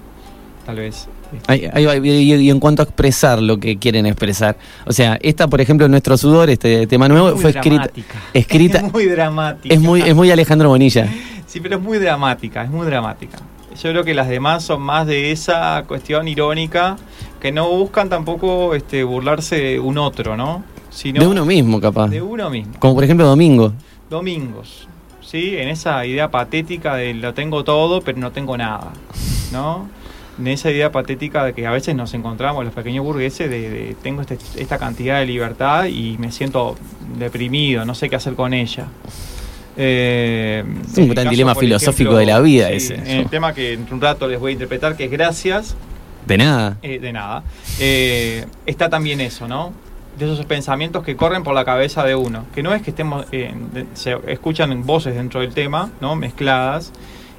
tal 0.65 0.77
vez. 0.77 1.09
Este, 1.33 1.51
Ahí- 1.51 1.69
ahí 1.73 1.85
va, 1.85 1.97
y, 1.97 2.33
y 2.35 2.49
en 2.49 2.59
cuanto 2.61 2.81
a 2.83 2.85
expresar 2.85 3.41
lo 3.41 3.57
que 3.57 3.77
quieren 3.77 4.05
expresar, 4.05 4.55
o 4.85 4.93
sea, 4.93 5.17
esta, 5.21 5.49
por 5.49 5.59
ejemplo, 5.59 5.89
Nuestro 5.89 6.15
Sudor, 6.17 6.49
este 6.49 6.87
tema 6.87 7.09
nuevo, 7.09 7.35
fue 7.35 7.49
escrita, 7.49 7.89
escrita, 8.33 8.77
Es 8.77 8.93
muy 8.93 9.05
dramática. 9.07 9.75
es 9.75 9.81
muy, 9.81 10.01
es 10.03 10.15
muy 10.15 10.31
Alejandro 10.31 10.69
Bonilla. 10.69 11.09
Sí, 11.47 11.59
pero 11.59 11.75
es 11.75 11.81
muy 11.83 11.97
dramática, 11.97 12.63
es 12.63 12.69
muy 12.69 12.85
dramática. 12.87 13.39
Yo 13.81 13.89
creo 13.91 14.03
que 14.03 14.13
las 14.13 14.27
demás 14.27 14.63
son 14.63 14.81
más 14.81 15.05
de 15.07 15.31
esa 15.31 15.83
cuestión 15.87 16.27
irónica 16.27 16.95
que 17.41 17.51
no 17.51 17.69
buscan 17.69 18.09
tampoco 18.09 18.73
este, 18.75 19.03
burlarse 19.03 19.55
de 19.57 19.79
un 19.79 19.97
otro, 19.97 20.35
¿no? 20.37 20.63
Sino 20.89 21.19
de 21.21 21.27
uno 21.27 21.45
mismo, 21.45 21.79
capaz. 21.81 22.07
de 22.07 22.21
uno 22.21 22.49
mismo. 22.49 22.73
Como 22.79 22.95
por 22.95 23.03
ejemplo 23.03 23.25
Domingo. 23.27 23.73
Domingos, 24.09 24.87
¿sí? 25.21 25.57
En 25.57 25.67
esa 25.67 26.05
idea 26.05 26.31
patética 26.31 26.95
de 26.95 27.13
lo 27.13 27.33
tengo 27.33 27.63
todo, 27.63 28.01
pero 28.01 28.17
no 28.17 28.31
tengo 28.31 28.57
nada, 28.57 28.91
¿no? 29.51 29.87
En 30.39 30.47
esa 30.47 30.69
idea 30.71 30.91
patética 30.91 31.43
de 31.45 31.53
que 31.53 31.65
a 31.67 31.71
veces 31.71 31.95
nos 31.95 32.13
encontramos 32.13 32.63
los 32.65 32.73
pequeños 32.73 33.03
burgueses 33.05 33.49
de, 33.49 33.69
de 33.69 33.95
tengo 34.01 34.21
este- 34.21 34.37
esta 34.57 34.77
cantidad 34.77 35.19
de 35.19 35.25
libertad 35.25 35.85
y 35.85 36.17
me 36.17 36.31
siento 36.31 36.75
deprimido, 37.17 37.85
no 37.85 37.95
sé 37.95 38.09
qué 38.09 38.15
hacer 38.15 38.35
con 38.35 38.53
ella. 38.53 38.87
Eh, 39.77 40.63
Es 40.91 40.97
un 40.97 41.09
gran 41.09 41.29
dilema 41.29 41.53
filosófico 41.55 42.15
de 42.15 42.25
la 42.25 42.39
vida 42.39 42.69
ese. 42.71 42.95
En 42.95 43.19
el 43.19 43.29
tema 43.29 43.53
que 43.53 43.73
en 43.73 43.85
un 43.91 43.99
rato 44.01 44.27
les 44.27 44.39
voy 44.39 44.51
a 44.51 44.53
interpretar, 44.53 44.95
que 44.95 45.05
es 45.05 45.11
gracias, 45.11 45.75
De 46.25 46.37
nada. 46.37 46.77
eh, 46.81 46.99
de 46.99 47.11
nada, 47.13 47.43
eh, 47.79 48.45
está 48.65 48.89
también 48.89 49.19
eso, 49.21 49.47
¿no? 49.47 49.73
De 50.17 50.31
esos 50.31 50.45
pensamientos 50.45 51.03
que 51.03 51.17
corren 51.17 51.43
por 51.43 51.53
la 51.53 51.65
cabeza 51.65 52.03
de 52.05 52.15
uno, 52.15 52.45
que 52.55 52.63
no 52.63 52.73
es 52.73 52.81
que 52.81 52.91
estemos, 52.91 53.29
de- 53.31 53.85
se 53.95 54.15
escuchan 54.27 54.85
voces 54.85 55.13
dentro 55.15 55.41
del 55.41 55.53
tema, 55.53 55.91
¿no? 55.99 56.15
Mezcladas, 56.15 56.93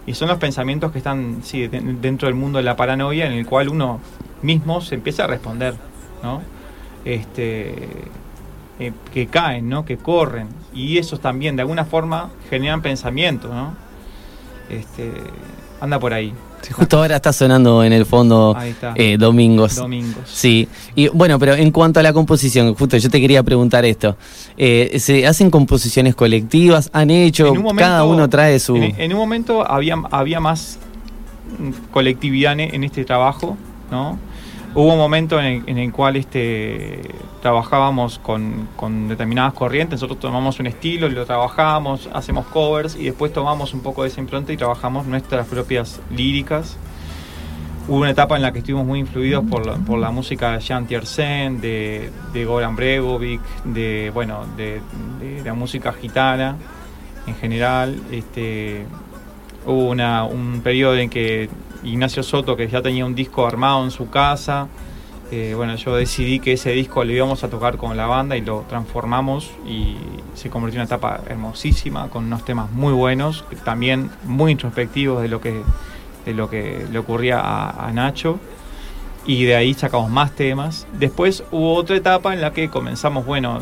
y 0.07 0.13
son 0.13 0.29
los 0.29 0.37
pensamientos 0.39 0.93
que 0.93 0.99
están, 0.99 1.39
sí, 1.43 1.69
de- 1.69 1.81
dentro 1.81 2.29
del 2.29 2.35
mundo 2.35 2.59
de 2.59 2.65
la 2.65 2.77
paranoia, 2.77 3.27
en 3.27 3.33
el 3.33 3.47
cual 3.47 3.71
uno 3.71 3.99
mismo 4.43 4.83
se 4.83 4.97
empieza 4.97 5.25
a 5.25 5.27
responder, 5.27 5.75
¿no? 6.23 6.43
Este, 7.07 7.75
eh, 8.79 8.93
que 9.13 9.27
caen, 9.27 9.69
¿no? 9.69 9.85
Que 9.85 9.97
corren, 9.97 10.49
y 10.75 10.99
esos 10.99 11.21
también, 11.21 11.57
de 11.57 11.63
alguna 11.63 11.85
forma, 11.85 12.31
generan 12.51 12.83
pensamientos, 12.83 13.51
¿no? 13.53 13.75
Este, 14.69 15.13
anda 15.81 15.99
por 15.99 16.13
ahí. 16.13 16.33
Sí, 16.63 16.73
justo 16.73 16.99
ahora 16.99 17.17
está 17.17 17.33
sonando 17.33 17.85
en 17.85 17.93
el 17.93 18.07
fondo 18.07 18.57
eh, 18.97 19.17
Domingos. 19.19 19.77
Domingos. 19.77 20.23
Sí, 20.27 20.67
y 20.97 21.07
bueno, 21.09 21.39
pero 21.39 21.55
en 21.55 21.71
cuanto 21.71 22.01
a 22.01 22.03
la 22.03 22.13
composición, 22.13 22.75
justo 22.75 22.97
yo 22.97 23.09
te 23.09 23.21
quería 23.21 23.43
preguntar 23.45 23.85
esto. 23.85 24.17
Eh, 24.57 24.97
¿Se 24.99 25.27
hacen 25.27 25.51
composiciones 25.51 26.17
colectivas? 26.17 26.91
¿Han 26.93 27.11
hecho? 27.11 27.47
En 27.49 27.59
un 27.59 27.63
momento- 27.63 27.83
cada 27.85 28.05
uno 28.05 28.29
trae 28.29 28.59
su... 28.59 28.75
En, 28.77 29.01
en 29.01 29.13
un 29.13 29.19
momento 29.19 29.71
había, 29.71 29.97
había 30.11 30.41
más 30.41 30.79
mm, 31.59 31.93
colectividad 31.93 32.59
en 32.59 32.83
este 32.83 33.05
trabajo, 33.05 33.57
¿no? 33.91 34.19
Hubo 34.77 34.93
un 34.93 34.99
momento 34.99 35.41
en 35.41 35.79
el, 35.79 35.91
cual 35.91 36.17
este, 36.17 37.01
trabajábamos 37.41 38.19
con, 38.19 38.69
con 38.77 39.09
determinadas 39.09 39.55
corrientes, 39.55 40.03
nosotros 40.03 40.21
tomamos 40.21 40.61
un 40.61 40.67
estilo 40.67 41.09
lo 41.09 41.25
trabajamos, 41.25 42.11
hacemos 42.13 42.45
covers 42.49 42.95
y 42.95 43.05
después 43.05 43.33
tomamos 43.33 43.73
un 43.73 43.81
poco 43.81 44.03
de 44.03 44.09
esa 44.09 44.21
impronta 44.21 44.53
y 44.53 44.59
trabajamos 44.59 45.07
nuestras 45.07 45.47
propias 45.47 46.03
líricas. 46.15 46.77
Hubo 47.89 48.01
una 48.01 48.11
etapa 48.11 48.37
en 48.37 48.43
la 48.43 48.53
que 48.53 48.59
estuvimos 48.59 48.85
muy 48.85 48.99
influidos 48.99 49.47
por 49.49 49.65
la, 49.65 49.77
por 49.77 49.99
la 49.99 50.11
música 50.11 50.53
de 50.53 50.61
Jean 50.61 50.87
Tiersen, 50.87 51.59
de, 51.59 52.11
Goran 52.47 52.77
Bregovic, 52.77 53.41
de, 53.65 54.11
bueno, 54.13 54.45
de 54.59 54.83
la 55.43 55.55
música 55.55 55.95
gitana 55.95 56.55
en 57.27 57.35
general. 57.37 57.99
Este, 58.13 58.85
hubo 59.65 59.89
una, 59.89 60.25
un 60.25 60.61
periodo 60.61 60.97
en 60.97 61.09
que 61.09 61.49
Ignacio 61.85 62.23
Soto, 62.23 62.57
que 62.57 62.69
ya 62.69 62.83
tenía 62.83 63.05
un 63.05 63.15
disco 63.15 63.47
armado 63.47 63.85
en 63.85 63.91
su 63.91 64.11
casa, 64.11 64.69
eh, 65.33 65.55
bueno, 65.57 65.75
yo 65.75 65.97
decidí 65.97 66.39
que 66.39 66.53
ese 66.53 66.71
disco 66.71 67.03
lo 67.03 67.13
íbamos 67.13 67.43
a 67.43 67.51
tocar 67.51 67.79
con 67.79 67.97
la 67.97 68.07
banda 68.07 68.37
y 68.37 68.43
lo 68.43 68.65
transformamos 68.69 69.51
y 69.67 69.97
se 70.35 70.51
convirtió 70.51 70.79
en 70.81 70.83
una 70.83 70.87
etapa 70.87 71.21
hermosísima, 71.29 72.09
con 72.11 72.27
unos 72.27 72.45
temas 72.45 72.71
muy 72.71 72.93
buenos, 72.93 73.45
también 73.65 74.11
muy 74.23 74.53
introspectivos 74.53 75.23
de 75.23 75.29
lo 75.29 75.41
que, 75.41 75.63
de 76.25 76.35
lo 76.35 76.49
que 76.49 76.87
le 76.93 76.99
ocurría 76.99 77.41
a, 77.41 77.91
Nacho. 77.93 78.39
Y 79.27 79.45
de 79.45 79.57
ahí 79.57 79.75
sacamos 79.75 80.09
más 80.09 80.31
temas. 80.37 80.87
Después 80.97 81.43
hubo 81.51 81.75
otra 81.75 81.97
etapa 81.97 82.33
en 82.33 82.41
la 82.41 82.53
que 82.53 82.71
comenzamos, 82.71 83.27
bueno, 83.27 83.59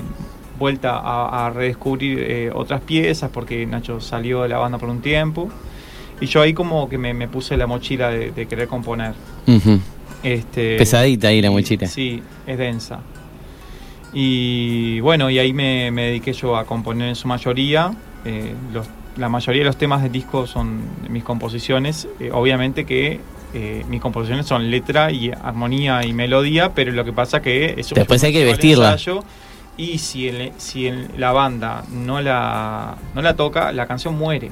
vuelta 0.58 0.98
a, 0.98 1.46
a 1.46 1.50
redescubrir 1.50 2.18
eh, 2.20 2.50
otras 2.54 2.82
piezas 2.82 3.30
porque 3.32 3.64
Nacho 3.64 4.02
salió 4.02 4.42
de 4.42 4.50
la 4.50 4.58
banda 4.58 4.76
por 4.76 4.90
un 4.90 5.00
tiempo. 5.00 5.48
Y 6.20 6.26
yo 6.26 6.40
ahí 6.42 6.52
como 6.54 6.88
que 6.88 6.96
me, 6.98 7.12
me 7.14 7.28
puse 7.28 7.56
la 7.56 7.66
mochila 7.66 8.08
de, 8.10 8.30
de 8.30 8.46
querer 8.46 8.68
componer. 8.68 9.14
Ujú. 9.46 9.80
Este, 10.22 10.76
Pesadita 10.76 11.28
ahí 11.28 11.42
la 11.42 11.48
y- 11.48 11.50
mochila. 11.50 11.86
Sí, 11.86 12.22
es 12.46 12.56
densa. 12.58 13.00
Y 14.12 15.00
bueno, 15.00 15.28
y 15.30 15.38
ahí 15.38 15.52
me, 15.52 15.90
me 15.90 16.06
dediqué 16.06 16.32
yo 16.32 16.56
a 16.56 16.64
componer 16.64 17.08
en 17.08 17.14
su 17.16 17.26
mayoría. 17.28 17.92
Eh, 18.24 18.54
los- 18.72 18.86
la 19.16 19.28
mayoría 19.28 19.60
de 19.62 19.66
los 19.66 19.76
temas 19.76 20.02
del 20.02 20.12
disco 20.12 20.46
son 20.46 20.80
mis 21.08 21.24
composiciones. 21.24 22.08
Eh, 22.20 22.30
obviamente 22.32 22.84
que 22.84 23.20
eh, 23.56 23.84
mis 23.88 24.00
composiciones 24.00 24.46
son 24.46 24.68
letra 24.70 25.12
y 25.12 25.30
armonía 25.30 26.04
y 26.04 26.12
melodía, 26.12 26.72
pero 26.74 26.90
lo 26.92 27.04
que 27.04 27.12
pasa 27.12 27.40
que 27.40 27.74
eso 27.78 27.94
Después 27.94 28.22
hay 28.24 28.32
que 28.32 28.44
vestirla. 28.44 28.92
ensayo, 28.92 29.22
y 29.76 29.98
si, 29.98 30.26
el- 30.28 30.52
si 30.56 30.86
el- 30.88 31.08
la 31.18 31.30
banda 31.32 31.84
no 31.92 32.20
la, 32.20 32.96
no 33.14 33.22
la 33.22 33.34
toca, 33.36 33.70
la 33.72 33.86
canción 33.86 34.16
muere. 34.16 34.50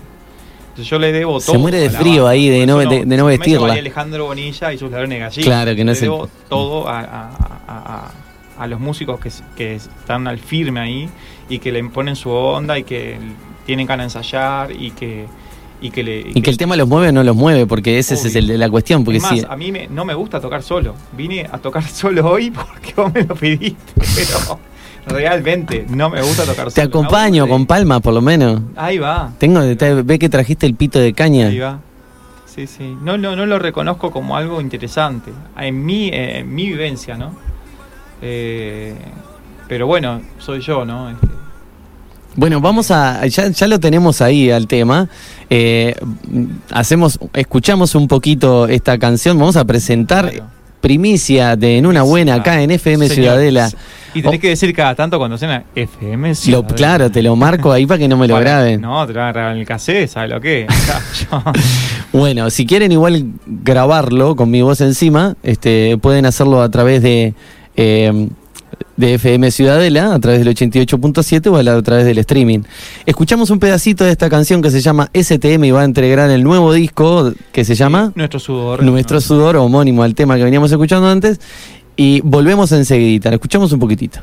Yo 0.77 0.99
le 0.99 1.13
debo 1.13 1.39
Se 1.41 1.47
todo. 1.53 1.59
muere 1.61 1.79
de 1.79 1.91
frío 1.91 2.27
ahí 2.27 2.49
de 2.49 2.67
no- 2.67 2.81
eso 2.81 2.89
de- 2.91 3.05
de 3.05 3.17
no 3.17 3.27
vestirla. 3.27 3.67
María 3.69 3.81
Alejandro 3.81 4.25
Bonilla 4.27 4.73
y 4.73 4.79
sus 4.79 4.91
ladrones 4.91 5.21
gallinas. 5.21 5.45
Claro, 5.45 5.75
que 5.77 5.85
no 5.85 5.93
Le 5.93 5.97
es 5.97 6.03
el- 6.03 6.09
debo 6.11 6.29
todo 6.49 6.89
a, 6.89 7.01
a- 7.01 7.31
a- 7.69 8.11
a- 8.59 8.67
los 8.67 8.81
músicos 8.81 9.19
que, 9.21 9.31
que 9.57 9.75
están 9.75 10.27
al 10.29 10.39
firme 10.39 10.81
ahí 10.81 11.09
y 11.49 11.59
que 11.59 11.73
le 11.73 11.83
ponen 11.85 12.17
su 12.17 12.31
onda 12.31 12.79
y 12.79 12.85
que 12.85 13.19
tienen 13.67 13.87
ganas 13.87 14.13
de 14.13 14.19
ensayar 14.19 14.71
y 14.73 14.93
que 14.93 15.27
y 15.81 15.91
que 15.91 16.05
le 16.05 16.21
Y 16.33 16.43
que 16.43 16.51
el 16.51 16.57
tema 16.57 16.77
los 16.77 16.87
mueve 16.89 17.09
o 17.09 17.13
no 17.13 17.25
los 17.25 17.35
mueve, 17.35 17.67
porque 17.67 17.99
ese 17.99 18.15
es 18.15 18.37
el 18.37 18.47
de 18.47 18.57
la 18.57 18.71
cuestión. 18.71 19.03
Porque 19.03 19.17
es 19.17 19.23
más, 19.25 19.33
sí, 19.33 19.45
a 19.49 19.57
mí 19.57 19.73
me- 19.73 19.89
no 19.89 20.05
me 20.05 20.15
gusta 20.15 20.41
tocar 20.41 20.63
solo. 20.63 20.95
Vine 21.17 21.49
a 21.51 21.59
tocar 21.59 21.83
solo 21.89 22.31
hoy 22.31 22.51
porque 22.53 22.93
vos 22.97 23.13
me 23.13 23.25
lo 23.25 23.35
pediste, 23.35 23.77
pero 23.97 24.61
realmente 25.07 25.85
no 25.89 26.11
me 26.11 26.23
gusta 26.23 26.45
tocar 26.45 26.67
te 26.67 26.71
solo. 26.73 26.87
Me 26.87 26.89
acompaño 26.89 27.49
con 27.49 27.67
palma, 27.67 28.01
por 28.01 28.15
lo 28.15 28.21
menos. 28.23 28.61
Ahí 28.77 28.99
va. 28.99 29.33
Tengo, 29.39 29.61
te- 29.77 30.03
ve 30.03 30.19
que 30.19 30.29
trajiste 30.29 30.67
el 30.67 30.75
pito 30.75 30.99
de 30.99 31.13
caña. 31.13 31.49
Ahí 31.49 31.59
va. 31.59 31.81
Sí, 32.47 32.67
sí. 32.67 32.97
No, 33.03 33.17
no, 33.17 33.35
no 33.35 33.47
lo 33.47 33.59
reconozco 33.59 34.11
como 34.11 34.37
algo 34.37 34.61
interesante. 34.61 35.33
En 35.59 35.85
mi, 35.85 36.09
eh, 36.09 36.39
en 36.41 36.55
mi 36.55 36.67
vivencia, 36.67 37.17
¿no? 37.17 37.35
Eh, 38.21 38.95
pero 39.69 39.87
bueno, 39.87 40.21
soy 40.39 40.61
yo, 40.61 40.85
¿no? 40.85 41.11
Este, 41.11 41.27
Bueno, 42.37 42.61
vamos 42.61 42.91
a. 42.91 43.27
Ya, 43.27 43.49
ya 43.49 43.67
lo 43.67 43.81
tenemos 43.81 44.21
ahí 44.21 44.51
al 44.51 44.67
tema. 44.67 45.09
Eh, 45.51 45.95
hacemos, 46.71 47.19
escuchamos 47.35 47.95
un 47.95 48.07
poquito 48.09 48.69
esta 48.69 48.99
canción. 48.99 49.39
Vamos 49.39 49.57
a 49.57 49.65
presentar 49.65 50.31
claro. 50.31 50.47
primicia 50.81 51.57
de 51.57 51.79
En 51.79 51.87
una 51.87 52.03
buena 52.03 52.35
acá 52.35 52.63
en 52.63 52.71
FM 52.71 53.09
Señor. 53.09 53.15
Ciudadela. 53.25 53.71
Y 54.15 54.23
tenés 54.23 54.39
Oh. 54.39 54.41
que 54.41 54.49
decir 54.49 54.75
cada 54.75 54.95
tanto 54.95 55.19
cuando 55.19 55.39
suena 55.39 55.65
FM 55.75 56.29
Lo, 56.29 56.35
Ciudadela. 56.35 56.75
claro, 56.75 57.11
te 57.11 57.23
lo 57.23 57.35
marco 57.37 57.73
ahí 57.73 57.87
para 57.87 57.99
que 57.99 58.09
no 58.09 58.17
me 58.17 58.29
lo 58.29 58.35
Para- 58.35 58.45
graben. 58.45 58.81
No, 58.81 59.07
te 59.07 59.13
lo 59.13 59.21
van 59.21 59.29
a 59.29 59.33
grabar 59.33 59.53
en 59.55 59.61
el 59.61 59.67
cassette, 59.67 60.09
¿sabes 60.09 60.31
lo 60.31 60.41
que? 60.41 60.67
Bueno, 62.13 62.51
si 62.51 62.67
quieren 62.67 62.93
igual 62.93 63.25
grabarlo 63.47 64.37
con 64.37 64.51
mi 64.51 64.61
voz 64.63 64.81
encima, 64.83 65.35
este, 65.43 65.97
pueden 65.99 66.27
hacerlo 66.27 66.61
a 66.61 66.69
través 66.69 67.01
de, 67.03 67.33
eh, 67.77 68.29
de 68.99 69.15
FM 69.15 69.51
Ciudadela, 69.51 70.13
a 70.15 70.19
través 70.19 70.45
del 70.45 70.55
88.7 70.55 71.47
o 71.51 71.57
a 71.57 71.83
través 71.83 72.05
del 72.05 72.19
streaming. 72.19 72.61
Escuchamos 73.07 73.49
un 73.49 73.59
pedacito 73.59 74.05
de 74.05 74.11
esta 74.11 74.29
canción 74.29 74.61
que 74.61 74.71
se 74.71 74.83
llama 74.83 75.09
STM 75.15 75.65
y 75.65 75.71
va 75.71 75.81
a 75.81 75.85
entregar 75.85 76.29
el 76.31 76.45
nuevo 76.45 76.73
disco 76.75 77.33
que 77.51 77.65
se 77.65 77.75
llama 77.75 78.13
Nuestro 78.15 78.39
sudor. 78.39 78.83
Nuestro 78.83 79.19
Sudor, 79.21 79.57
homónimo 79.57 80.03
al 80.03 80.15
tema 80.15 80.37
que 80.37 80.45
veníamos 80.45 80.71
escuchando 80.71 81.09
antes. 81.09 81.41
Y 81.97 82.21
volvemos 82.23 82.73
enseguida, 82.73 83.31
la 83.31 83.37
escuchamos 83.37 83.73
un 83.73 83.81
poquitito. 83.81 84.21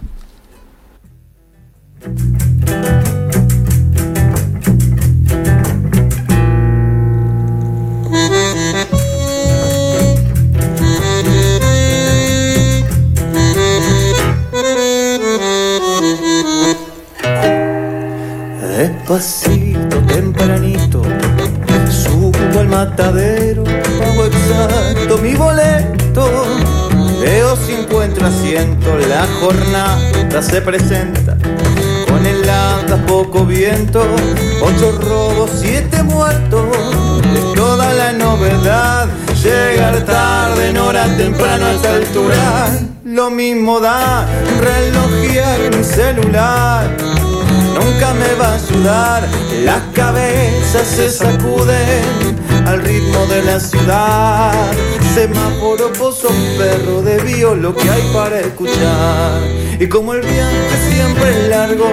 Se 30.59 30.65
presenta. 30.65 31.37
Con 32.07 32.25
heladas, 32.25 32.99
poco 33.07 33.45
viento, 33.45 34.03
ocho 34.61 34.99
robos, 34.99 35.51
siete 35.61 36.03
muertos. 36.03 36.65
Es 37.33 37.53
toda 37.55 37.93
la 37.93 38.11
novedad, 38.13 39.07
llegar 39.43 40.03
tarde 40.05 40.69
en 40.69 40.77
hora 40.77 41.05
temprano 41.17 41.65
a 41.65 41.71
esta 41.73 41.93
altura. 41.93 42.69
Lo 43.05 43.29
mismo 43.29 43.79
da 43.79 44.27
relojear 44.59 45.75
mi 45.75 45.83
celular 45.83 46.89
nunca 47.79 48.13
me 48.13 48.33
va 48.35 48.49
a 48.49 48.55
ayudar. 48.55 49.27
Las 49.63 49.81
cabezas 49.93 50.87
se 50.87 51.09
sacuden 51.09 52.37
al 52.65 52.81
ritmo 52.81 53.25
de 53.27 53.43
la 53.43 53.59
ciudad. 53.59 54.71
Semáforo, 55.13 55.91
pozo, 55.93 56.29
perro 56.57 57.01
de 57.01 57.17
bio, 57.19 57.55
lo 57.55 57.75
que 57.75 57.89
hay 57.89 58.01
para 58.13 58.39
escuchar. 58.39 59.41
Y 59.81 59.87
como 59.87 60.13
el 60.13 60.19
viaje 60.19 60.91
siempre 60.91 61.29
es 61.29 61.47
largo, 61.47 61.89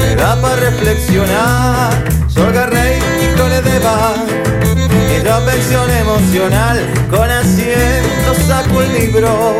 me 0.00 0.16
da 0.16 0.40
para 0.40 0.56
reflexionar. 0.56 1.92
Yo 2.34 2.46
agarré 2.46 2.96
y 2.96 3.36
cole 3.36 3.60
de 3.60 3.78
bar. 3.80 4.14
Introspección 5.14 5.90
emocional, 5.90 6.80
con 7.10 7.30
asiento 7.30 8.34
saco 8.48 8.80
el 8.80 8.92
libro, 8.94 9.54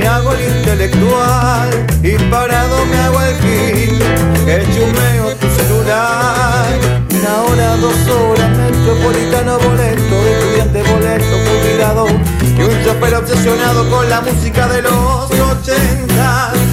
me 0.00 0.06
hago 0.08 0.32
el 0.32 0.56
intelectual 0.56 1.86
y 2.02 2.16
parado 2.30 2.84
me 2.86 2.96
hago 2.96 3.20
el 3.22 3.36
gil, 3.36 3.98
que 4.44 4.66
chumeo 4.74 5.36
tu 5.36 5.46
celular. 5.50 6.66
Una 7.14 7.42
hora, 7.42 7.76
dos 7.76 8.08
horas, 8.08 8.50
metropolitano 8.50 9.58
boleto, 9.60 10.26
estudiante 10.26 10.82
boleto, 10.82 11.36
jubilado 11.46 12.06
y 12.56 12.62
un 12.62 12.84
chofer 12.84 13.14
obsesionado 13.14 13.88
con 13.88 14.10
la 14.10 14.20
música 14.20 14.66
de 14.66 14.82
los 14.82 15.30
80. 15.30 16.67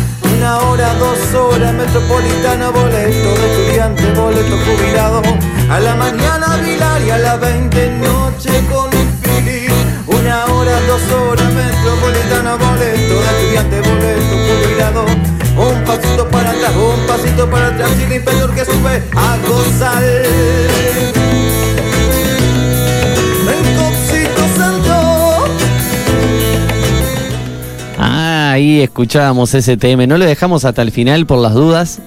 Una 0.46 0.60
hora, 0.60 0.94
dos 1.00 1.34
horas, 1.34 1.74
metropolitano 1.74 2.72
boleto, 2.72 3.30
de 3.34 3.52
estudiante 3.52 4.12
boleto 4.14 4.56
jubilado. 4.64 5.24
A 5.72 5.80
la 5.80 5.96
mañana 5.96 6.58
Vilar 6.58 7.02
y 7.02 7.10
a 7.10 7.18
las 7.18 7.40
20 7.40 7.90
noche 7.94 8.52
con 8.72 8.96
un 8.96 9.18
fili. 9.24 9.66
Una 10.06 10.46
hora, 10.46 10.80
dos 10.82 11.02
horas, 11.14 11.52
metropolitano 11.52 12.60
boleto, 12.60 13.22
de 13.22 13.40
estudiante 13.40 13.82
boleto 13.90 14.36
jubilado. 14.46 15.06
Un 15.58 15.84
pasito 15.84 16.28
para 16.30 16.52
atrás, 16.52 16.74
un 16.76 17.08
pasito 17.08 17.50
para 17.50 17.68
atrás, 17.70 17.90
sin 17.98 18.12
impedir 18.14 18.50
que 18.52 18.66
sube 18.66 19.02
a 19.16 19.38
gozar. 19.48 20.04
Escuchábamos 28.82 29.52
STM. 29.52 30.08
No 30.08 30.18
lo 30.18 30.26
dejamos 30.26 30.66
hasta 30.66 30.82
el 30.82 30.92
final 30.92 31.26
por 31.26 31.40
las 31.40 31.54
dudas. 31.54 32.00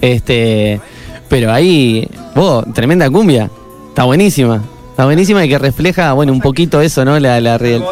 Este, 0.00 0.80
pero 1.28 1.52
ahí, 1.52 2.08
vos, 2.34 2.64
tremenda 2.74 3.08
cumbia. 3.10 3.50
Está 3.88 4.04
buenísima. 4.04 4.62
Está 4.90 5.04
buenísima 5.04 5.44
y 5.44 5.48
que 5.48 5.58
refleja, 5.58 6.12
bueno, 6.14 6.32
un 6.32 6.40
poquito 6.40 6.80
eso, 6.80 7.04
¿no? 7.04 7.18
La, 7.18 7.40
la 7.40 7.58
real. 7.58 7.84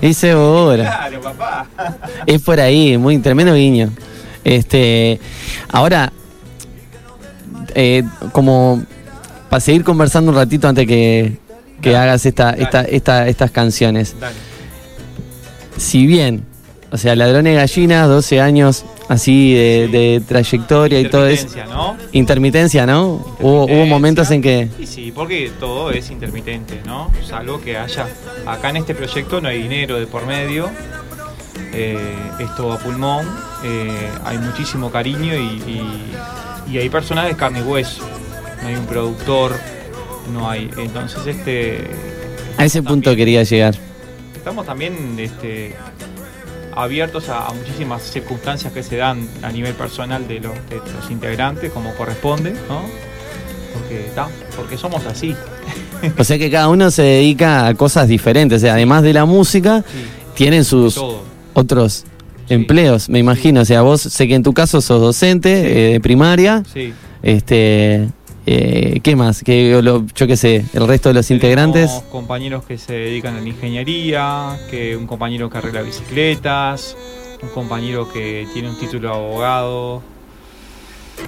Dice 0.00 0.32
ahora. 0.32 0.84
Claro, 1.08 1.20
papá. 1.22 1.66
Es 2.26 2.40
por 2.42 2.60
ahí, 2.60 2.96
muy 2.98 3.18
tremendo 3.18 3.54
guiño. 3.54 3.90
Este, 4.44 5.18
ahora, 5.70 6.12
eh, 7.74 8.02
como 8.32 8.82
para 9.48 9.60
seguir 9.60 9.84
conversando 9.84 10.30
un 10.30 10.36
ratito 10.36 10.68
antes 10.68 10.86
que, 10.86 11.38
que 11.80 11.96
hagas 11.96 12.24
esta, 12.26 12.50
esta, 12.50 12.82
esta- 12.82 13.26
estas 13.28 13.50
canciones. 13.50 14.14
Dale. 14.20 14.34
Si 15.76 16.06
bien, 16.06 16.44
o 16.94 16.96
sea, 16.96 17.16
Ladrones 17.16 17.54
de 17.54 17.58
Gallinas, 17.58 18.08
12 18.08 18.40
años 18.40 18.84
así 19.08 19.52
de, 19.52 19.88
de 19.88 20.22
trayectoria 20.26 21.00
y 21.00 21.08
todo 21.10 21.26
eso. 21.26 21.46
Intermitencia, 21.48 21.74
¿no? 21.74 21.96
Intermitencia, 22.12 22.86
¿no? 22.86 23.04
Hubo, 23.40 23.64
hubo 23.64 23.84
momentos 23.86 24.30
en 24.30 24.40
que... 24.40 24.68
Y 24.78 24.86
sí, 24.86 25.10
porque 25.12 25.50
todo 25.58 25.90
es 25.90 26.08
intermitente, 26.10 26.80
¿no? 26.86 27.10
Salvo 27.28 27.60
que 27.60 27.76
haya. 27.76 28.06
Acá 28.46 28.70
en 28.70 28.76
este 28.76 28.94
proyecto 28.94 29.40
no 29.40 29.48
hay 29.48 29.62
dinero 29.64 29.98
de 29.98 30.06
por 30.06 30.24
medio. 30.24 30.70
eh, 31.72 31.98
es 32.38 32.54
todo 32.54 32.72
a 32.72 32.78
pulmón. 32.78 33.26
eh, 33.64 34.08
hay 34.24 34.38
muchísimo 34.38 34.88
cariño 34.90 35.34
y, 35.34 35.62
y- 35.66 36.14
y 36.72 36.78
hay 36.78 36.88
personas 36.88 37.26
de 37.26 37.34
carne 37.36 37.58
y 37.58 37.62
hueso. 37.62 38.02
No 38.62 38.68
hay 38.68 38.76
un 38.76 38.86
productor, 38.86 39.52
no 40.32 40.48
hay. 40.48 40.70
Entonces, 40.78 41.26
este. 41.26 41.90
A 42.56 42.64
ese 42.64 42.82
punto 42.84 43.14
quería 43.16 43.42
llegar. 43.42 43.74
Estamos 44.36 44.64
también 44.64 45.16
este, 45.18 45.74
abiertos 46.76 47.28
a, 47.28 47.46
a 47.46 47.52
muchísimas 47.52 48.02
circunstancias 48.02 48.72
que 48.72 48.82
se 48.82 48.96
dan 48.96 49.28
a 49.42 49.50
nivel 49.52 49.74
personal 49.74 50.26
de 50.28 50.40
los, 50.40 50.54
de 50.68 50.76
los 50.76 51.10
integrantes, 51.10 51.70
como 51.72 51.94
corresponde, 51.94 52.52
¿no? 52.68 52.82
Porque, 53.72 54.06
ta, 54.14 54.28
porque 54.56 54.76
somos 54.78 55.04
así. 55.06 55.34
O 56.18 56.24
sea 56.24 56.38
que 56.38 56.50
cada 56.50 56.68
uno 56.68 56.90
se 56.90 57.02
dedica 57.02 57.66
a 57.66 57.74
cosas 57.74 58.08
diferentes. 58.08 58.58
O 58.58 58.60
sea, 58.60 58.74
además 58.74 59.02
de 59.02 59.12
la 59.12 59.24
música, 59.24 59.82
Sí, 59.90 59.98
tienen 60.34 60.64
sus 60.64 61.00
otros 61.54 62.04
Sí. 62.46 62.54
empleos, 62.54 63.08
me 63.08 63.18
imagino. 63.20 63.62
O 63.62 63.64
sea, 63.64 63.80
vos 63.82 64.02
sé 64.02 64.28
que 64.28 64.34
en 64.34 64.42
tu 64.42 64.52
caso 64.52 64.80
sos 64.82 65.00
docente 65.00 65.62
Sí. 65.62 65.66
eh, 65.66 65.92
de 65.94 66.00
primaria. 66.00 66.62
Sí. 66.72 66.92
Este, 67.22 68.08
eh, 68.46 69.00
¿Qué 69.02 69.16
más? 69.16 69.42
Que 69.42 69.80
lo- 69.82 70.04
yo 70.14 70.26
qué 70.26 70.36
sé, 70.36 70.64
el 70.74 70.86
resto 70.86 71.08
de 71.10 71.14
los 71.14 71.30
integrantes. 71.30 71.90
Compañeros 72.10 72.64
que 72.64 72.76
se 72.78 72.92
dedican 72.92 73.36
a 73.36 73.40
la 73.40 73.48
ingeniería, 73.48 74.58
que 74.70 74.96
un 74.96 75.06
compañero 75.06 75.48
que 75.50 75.58
arregla 75.58 75.82
bicicletas, 75.82 76.96
un 77.42 77.48
compañero 77.50 78.10
que 78.12 78.46
tiene 78.52 78.68
un 78.70 78.78
título 78.78 79.08
de 79.08 79.14
abogado. 79.14 80.02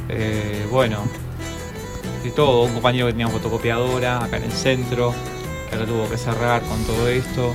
eh, 0.08 0.66
bueno, 0.70 0.98
de 2.24 2.30
todo. 2.32 2.64
Un 2.64 2.72
compañero 2.74 3.06
que 3.06 3.12
tenía 3.12 3.28
fotocopiadora 3.28 4.24
acá 4.24 4.36
en 4.38 4.44
el 4.44 4.52
centro, 4.52 5.14
que 5.68 5.74
ahora 5.76 5.86
tuvo 5.86 6.10
que 6.10 6.18
cerrar 6.18 6.62
con 6.62 6.82
todo 6.84 7.08
esto. 7.08 7.54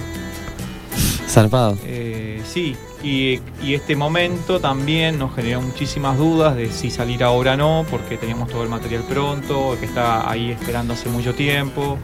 Zarpado. 1.27 1.77
Eh, 1.85 2.10
sí, 2.51 2.75
y, 3.03 3.39
y 3.63 3.73
este 3.73 3.95
momento 3.95 4.59
también 4.59 5.17
nos 5.17 5.33
generó 5.35 5.61
muchísimas 5.61 6.17
dudas 6.17 6.55
de 6.55 6.71
si 6.71 6.91
salir 6.91 7.23
ahora 7.23 7.53
o 7.53 7.57
no, 7.57 7.85
porque 7.89 8.17
teníamos 8.17 8.49
todo 8.49 8.63
el 8.63 8.69
material 8.69 9.03
pronto, 9.03 9.77
que 9.79 9.85
está 9.85 10.29
ahí 10.29 10.51
esperando 10.51 10.93
hace 10.93 11.09
mucho 11.09 11.33
tiempo. 11.33 11.97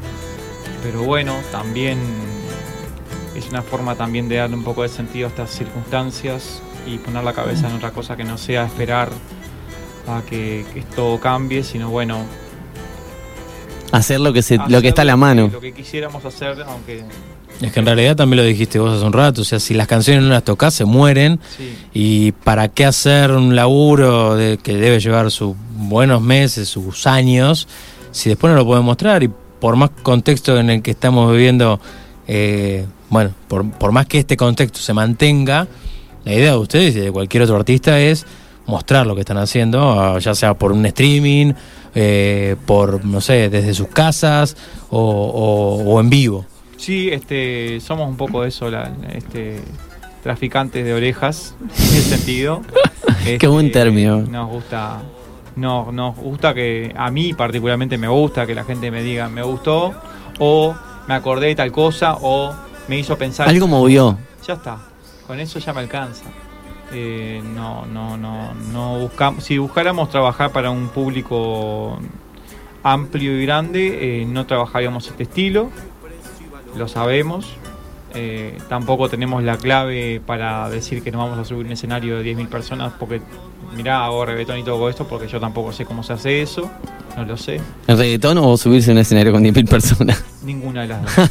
Pero 0.84 1.04
bueno, 1.04 1.36
también 1.52 2.00
es 3.36 3.50
una 3.50 3.62
forma 3.62 3.96
también 3.96 4.30
de 4.30 4.38
darle 4.38 4.56
un 4.56 4.64
poco 4.64 4.84
de 4.84 4.90
sentido 4.90 5.28
a 5.28 5.30
estas 5.30 5.52
circunstancias 5.52 6.62
y 6.86 6.98
poner 6.98 7.24
la 7.24 7.34
cabeza 7.34 7.70
en 7.70 7.76
otra 7.76 7.92
cosa 7.92 8.16
que 8.16 8.24
no 8.24 8.38
sea 8.38 8.66
esperar 8.66 9.10
a 10.08 10.22
que, 10.22 10.66
que 10.74 10.82
todo 10.82 11.20
cambie, 11.20 11.64
sino 11.64 11.90
bueno, 11.90 12.26
Hacer 13.92 14.20
lo 14.20 14.34
que, 14.34 14.42
se, 14.42 14.58
lo 14.58 14.64
hacer 14.64 14.82
que 14.82 14.88
está 14.90 15.04
a 15.04 15.06
la 15.06 15.16
mano. 15.16 15.50
Lo 15.52 15.62
que 15.62 15.74
quisiéramos 15.74 16.26
hacer, 16.26 16.62
aunque 16.68 17.06
Es 17.62 17.72
que 17.72 17.80
en 17.80 17.86
realidad 17.88 18.16
también 18.16 18.38
lo 18.44 18.48
dijiste 18.48 18.78
vos 18.80 18.94
hace 18.96 19.06
un 19.06 19.14
rato, 19.14 19.42
o 19.42 19.44
sea, 19.44 19.60
si 19.60 19.74
las 19.74 19.88
canciones 19.88 20.24
no 20.24 20.30
las 20.30 20.44
tocas 20.44 20.74
se 20.74 20.86
mueren. 20.86 21.40
Sí, 21.58 21.76
y 21.94 22.32
para 22.32 22.68
qué 22.68 22.86
hacer 22.86 23.32
un 23.32 23.56
laburo 23.56 24.36
de, 24.36 24.58
que 24.60 24.76
debe 24.76 25.00
llevar 25.00 25.32
sus 25.32 25.56
buenos 25.76 26.22
meses, 26.22 26.70
sus 26.70 27.08
años, 27.08 27.68
si 28.12 28.30
después 28.30 28.52
no 28.52 28.58
lo 28.58 28.66
pueden 28.66 28.86
mostrar. 28.86 29.24
Y 29.24 29.32
por 29.60 29.76
más 29.76 29.90
contexto 30.04 30.60
en 30.60 30.70
el 30.70 30.82
que 30.84 30.92
estamos 30.92 31.32
viviendo 31.32 31.80
eh, 32.28 32.86
bueno, 33.10 33.32
por, 33.48 33.68
por 33.72 33.92
más 33.92 34.06
que 34.06 34.20
este 34.20 34.38
contexto 34.38 34.80
se 34.80 34.94
mantenga, 34.94 35.68
la 36.26 36.34
idea 36.34 36.52
de 36.52 36.58
ustedes 36.58 36.96
y 36.96 37.00
de 37.00 37.12
cualquier 37.12 37.44
otro 37.44 37.56
artista 37.56 38.00
es 38.00 38.26
mostrar 38.66 39.08
lo 39.08 39.16
que 39.16 39.22
están 39.22 39.38
haciendo, 39.38 40.00
ah, 40.00 40.20
ya 40.20 40.36
sea 40.36 40.54
por 40.54 40.74
un 40.74 40.86
streaming, 40.86 41.54
eh, 41.96 42.56
por, 42.66 43.04
no 43.06 43.22
sé, 43.22 43.50
desde 43.50 43.74
sus 43.74 43.88
casas 43.88 44.58
o, 44.90 45.00
o- 45.00 45.84
o 45.94 46.00
en 46.02 46.10
vivo. 46.10 46.46
Sí, 46.78 47.10
este, 47.12 47.80
somos 47.82 48.08
un 48.08 48.18
poco 48.18 48.44
de 48.44 48.50
eso, 48.50 48.70
la- 48.70 48.92
este, 49.14 49.62
traficantes 50.24 50.86
de 50.86 50.94
orejas, 50.94 51.56
en 51.62 51.70
ese 51.70 52.02
sentido. 52.18 52.62
Qué 53.40 53.48
buen 53.48 53.68
Este, 53.68 53.80
término. 53.80 54.18
Nos 54.22 54.50
gusta, 54.50 55.02
no, 55.56 55.92
nos 55.92 56.16
gusta 56.16 56.54
que, 56.54 56.94
a 56.96 57.10
mí 57.12 57.34
particularmente 57.34 57.98
me 57.98 58.08
gusta 58.08 58.46
que 58.46 58.54
la 58.56 58.64
gente 58.64 58.90
me 58.92 59.02
diga 59.04 59.28
me 59.28 59.42
gustó, 59.42 59.94
o 60.40 60.76
me 61.08 61.14
acordé 61.16 61.48
de 61.48 61.56
tal 61.56 61.72
cosa, 61.72 62.16
o 62.22 62.54
me 62.88 62.98
hizo 63.00 63.18
pensar. 63.18 63.48
Algo 63.50 63.68
movió. 63.68 64.18
Ya 64.46 64.54
está, 64.54 64.78
con 65.26 65.40
eso 65.40 65.60
ya 65.60 65.74
me 65.74 65.82
alcanza. 65.82 66.24
Eh, 66.94 67.42
no, 67.54 67.86
no, 67.86 68.16
no, 68.18 68.54
no 68.72 69.00
buscamos. 69.00 69.44
Si 69.44 69.58
buscáramos 69.58 70.10
trabajar 70.10 70.52
para 70.52 70.70
un 70.70 70.88
público 70.90 72.00
amplio 72.84 73.38
y 73.38 73.46
grande, 73.46 74.22
eh, 74.22 74.26
no 74.26 74.46
trabajaríamos 74.46 75.08
este 75.08 75.24
estilo. 75.24 75.70
Lo 76.76 76.88
sabemos. 76.88 77.48
Eh, 78.14 78.58
tampoco 78.70 79.10
tenemos 79.10 79.44
la 79.44 79.58
clave 79.58 80.22
para 80.26 80.70
decir 80.70 81.04
que 81.04 81.12
no 81.12 81.20
vamos 81.20 81.38
a 81.38 81.46
subir 81.46 81.66
un 81.66 81.72
escenario 81.74 82.18
de 82.18 82.36
10.000 82.36 82.48
personas 82.48 82.94
porque, 82.98 83.22
mirá, 83.76 84.06
hago 84.06 84.26
reggaetón 84.26 84.58
y 84.60 84.64
todo 84.64 84.90
esto 84.90 85.08
porque 85.08 85.28
yo 85.28 85.40
tampoco 85.40 85.72
sé 85.72 85.86
cómo 85.86 86.02
se 86.04 86.14
hace 86.14 86.42
eso. 86.42 86.70
No 87.16 87.26
lo 87.26 87.36
sé. 87.38 87.60
¿El 87.88 87.98
reggaetón 87.98 88.38
o 88.40 88.56
subirse 88.58 88.92
a 88.92 88.94
un 88.94 89.00
escenario 89.00 89.32
con 89.34 89.44
10.000 89.44 89.68
personas? 89.68 90.24
Ninguna 90.44 90.84
de 90.84 90.88
las 90.88 91.02
dos. 91.04 91.30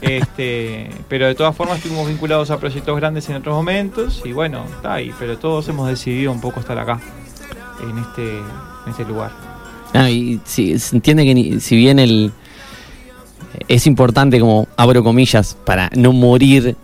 este, 0.00 0.90
pero 1.08 1.26
de 1.26 1.34
todas 1.34 1.54
formas 1.56 1.76
estuvimos 1.78 2.08
vinculados 2.08 2.50
a 2.50 2.58
proyectos 2.58 2.96
grandes 2.96 3.28
en 3.28 3.36
otros 3.36 3.54
momentos 3.54 4.22
y 4.24 4.32
bueno, 4.32 4.64
está 4.76 4.94
ahí. 4.94 5.12
Pero 5.18 5.38
todos 5.38 5.68
hemos 5.68 5.88
decidido 5.88 6.32
un 6.32 6.40
poco 6.40 6.60
estar 6.60 6.78
acá, 6.78 7.00
en 7.82 7.98
este, 7.98 8.38
en 8.38 8.90
este 8.90 9.04
lugar. 9.04 9.30
Ah, 9.94 10.10
y 10.10 10.40
si, 10.44 10.78
se 10.78 10.96
entiende 10.96 11.24
que 11.24 11.34
ni- 11.34 11.60
si 11.60 11.76
bien 11.76 11.98
el 11.98 12.32
es 13.68 13.86
importante 13.86 14.40
como 14.40 14.66
abro 14.76 15.04
comillas 15.04 15.56
para 15.64 15.90
no 15.94 16.12
morir 16.12 16.76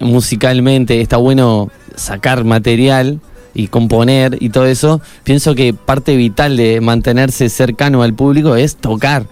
musicalmente, 0.00 1.00
está 1.00 1.16
bueno 1.16 1.70
sacar 1.94 2.44
material 2.44 3.20
y 3.54 3.68
componer 3.68 4.36
y 4.40 4.50
todo 4.50 4.66
eso, 4.66 5.00
pienso 5.24 5.54
que 5.54 5.72
parte 5.72 6.14
vital 6.16 6.56
de 6.58 6.80
mantenerse 6.82 7.48
cercano 7.48 8.02
al 8.02 8.12
público 8.14 8.54
es 8.56 8.76
tocar. 8.76 9.26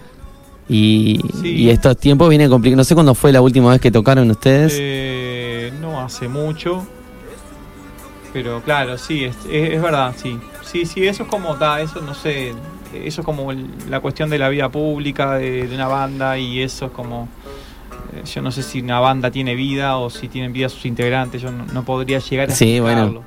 Y, 0.67 1.19
Sí. 1.41 1.49
y 1.49 1.69
estos 1.69 1.95
tiempos 1.97 2.27
vienen 2.27 2.49
complicados. 2.49 2.77
No 2.77 2.83
sé 2.85 2.95
cuándo 2.95 3.13
fue 3.13 3.31
la 3.31 3.39
última 3.41 3.69
vez 3.69 3.79
que 3.79 3.91
tocaron 3.91 4.31
ustedes. 4.31 4.73
Eh, 4.75 5.71
no 5.79 6.01
hace 6.01 6.27
mucho, 6.27 6.87
pero 8.33 8.61
claro, 8.63 8.97
sí, 8.97 9.25
es, 9.25 9.35
es- 9.47 9.73
es 9.75 9.81
verdad, 9.81 10.15
sí. 10.19 10.39
Sí, 10.63 10.85
sí, 10.87 11.05
eso 11.07 11.21
es 11.23 11.29
como, 11.29 11.55
da, 11.55 11.79
eso 11.81 12.01
no 12.01 12.15
sé, 12.15 12.53
eso 13.05 13.21
es 13.21 13.25
como 13.25 13.51
el- 13.51 13.67
la 13.89 13.99
cuestión 13.99 14.29
de 14.29 14.37
la 14.37 14.49
vida 14.49 14.69
pública 14.69 15.35
de, 15.35 15.67
de 15.67 15.75
una 15.75 15.87
banda 15.87 16.37
y 16.37 16.61
eso 16.61 16.85
es 16.87 16.91
como, 16.91 17.27
eh, 18.13 18.23
yo 18.25 18.41
no 18.41 18.51
sé 18.51 18.63
si 18.63 18.81
una 18.81 18.99
banda 18.99 19.31
tiene 19.31 19.55
vida 19.55 19.97
o 19.97 20.09
si 20.09 20.27
tienen 20.27 20.53
vida 20.53 20.69
sus 20.69 20.85
integrantes, 20.85 21.41
yo 21.41 21.51
no, 21.51 21.65
no 21.65 21.83
podría 21.83 22.19
llegar 22.19 22.49
a 22.51 22.55
Sí, 22.55 22.79
bueno. 22.79 23.23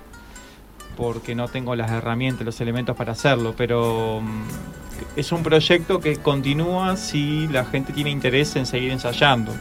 porque 0.97 1.35
no 1.35 1.49
tengo 1.49 1.77
las 1.77 1.91
herramientas, 1.91 2.45
los 2.45 2.61
elementos 2.61 2.97
para 2.97 3.13
hacerlo, 3.13 3.55
pero 3.57 4.21
mm, 4.23 5.19
es 5.19 5.31
un 5.33 5.43
proyecto 5.45 6.01
que 6.01 6.17
continúa 6.17 6.97
si 6.97 7.47
la 7.49 7.65
gente 7.65 7.93
tiene 7.93 8.11
interés 8.11 8.57
en 8.57 8.67
seguir 8.67 8.91
ensayando. 8.91 9.53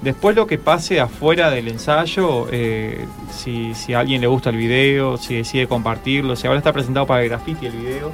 Después 0.00 0.36
lo 0.36 0.46
que 0.46 0.58
pase 0.58 1.00
afuera 1.00 1.50
del 1.50 1.68
ensayo, 1.68 2.46
eh, 2.50 3.06
si, 3.30 3.74
si 3.74 3.94
a 3.94 4.00
alguien 4.00 4.20
le 4.20 4.26
gusta 4.26 4.50
el 4.50 4.56
video, 4.56 5.16
si 5.16 5.34
decide 5.36 5.66
compartirlo, 5.66 6.36
si 6.36 6.46
ahora 6.46 6.58
está 6.58 6.72
presentado 6.74 7.06
para 7.06 7.22
el 7.22 7.28
graffiti 7.30 7.64
el 7.66 7.72
video, 7.72 8.12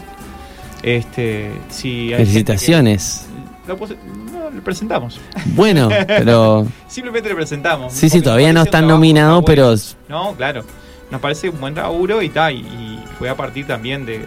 este, 0.82 1.50
si 1.68 2.12
hay 2.12 2.24
Felicitaciones. 2.24 3.26
lo, 3.66 3.76
no, 3.76 4.50
lo 4.50 4.62
presentamos. 4.62 5.20
Bueno, 5.46 5.88
pero 6.06 6.66
Simplemente 6.88 7.28
lo 7.28 7.36
presentamos. 7.36 7.92
sí, 7.92 8.08
sí, 8.10 8.20
todavía 8.20 8.52
no 8.52 8.62
están 8.62 8.86
nominados, 8.86 9.42
pero 9.46 9.74
No, 10.08 10.34
claro. 10.34 10.64
Nos 11.10 11.20
parece 11.20 11.48
un 11.48 11.60
buen 11.60 11.74
laburo 11.74 12.22
y 12.22 12.28
tal. 12.28 12.54
Y, 12.54 12.58
y 12.60 13.04
fue 13.18 13.28
a 13.28 13.36
partir 13.36 13.66
también 13.66 14.06
de, 14.06 14.20
de- 14.20 14.26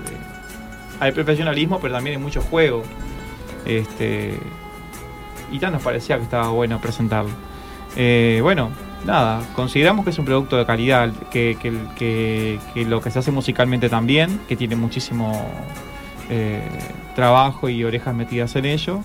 Hay 1.00 1.12
profesionalismo, 1.14 1.80
pero 1.82 1.94
también 1.94 2.18
hay 2.18 2.22
mucho 2.22 2.42
juego. 2.42 2.84
Este. 3.66 4.38
Y 5.52 5.60
tal, 5.60 5.72
nos 5.72 5.82
parecía 5.82 6.18
que 6.18 6.24
estaba 6.24 6.50
bueno 6.50 6.82
presentarlo. 6.82 7.32
Eh, 7.96 8.40
bueno, 8.42 8.70
nada. 9.06 9.42
Consideramos 9.56 10.04
que 10.04 10.12
es 10.12 10.20
un 10.20 10.26
producto 10.26 10.58
de 10.58 10.66
calidad. 10.66 11.12
Que, 11.32 11.58
que, 11.62 11.72
que- 11.96 12.60
que 12.74 12.84
lo 12.86 13.00
que 13.00 13.12
se 13.12 13.20
hace 13.20 13.32
musicalmente 13.32 13.88
también. 13.88 14.42
Que 14.50 14.58
tiene 14.58 14.76
muchísimo 14.76 15.42
eh, 16.36 16.62
trabajo 17.16 17.70
y 17.70 17.84
orejas 17.84 18.16
metidas 18.16 18.56
en 18.56 18.66
ello. 18.66 19.02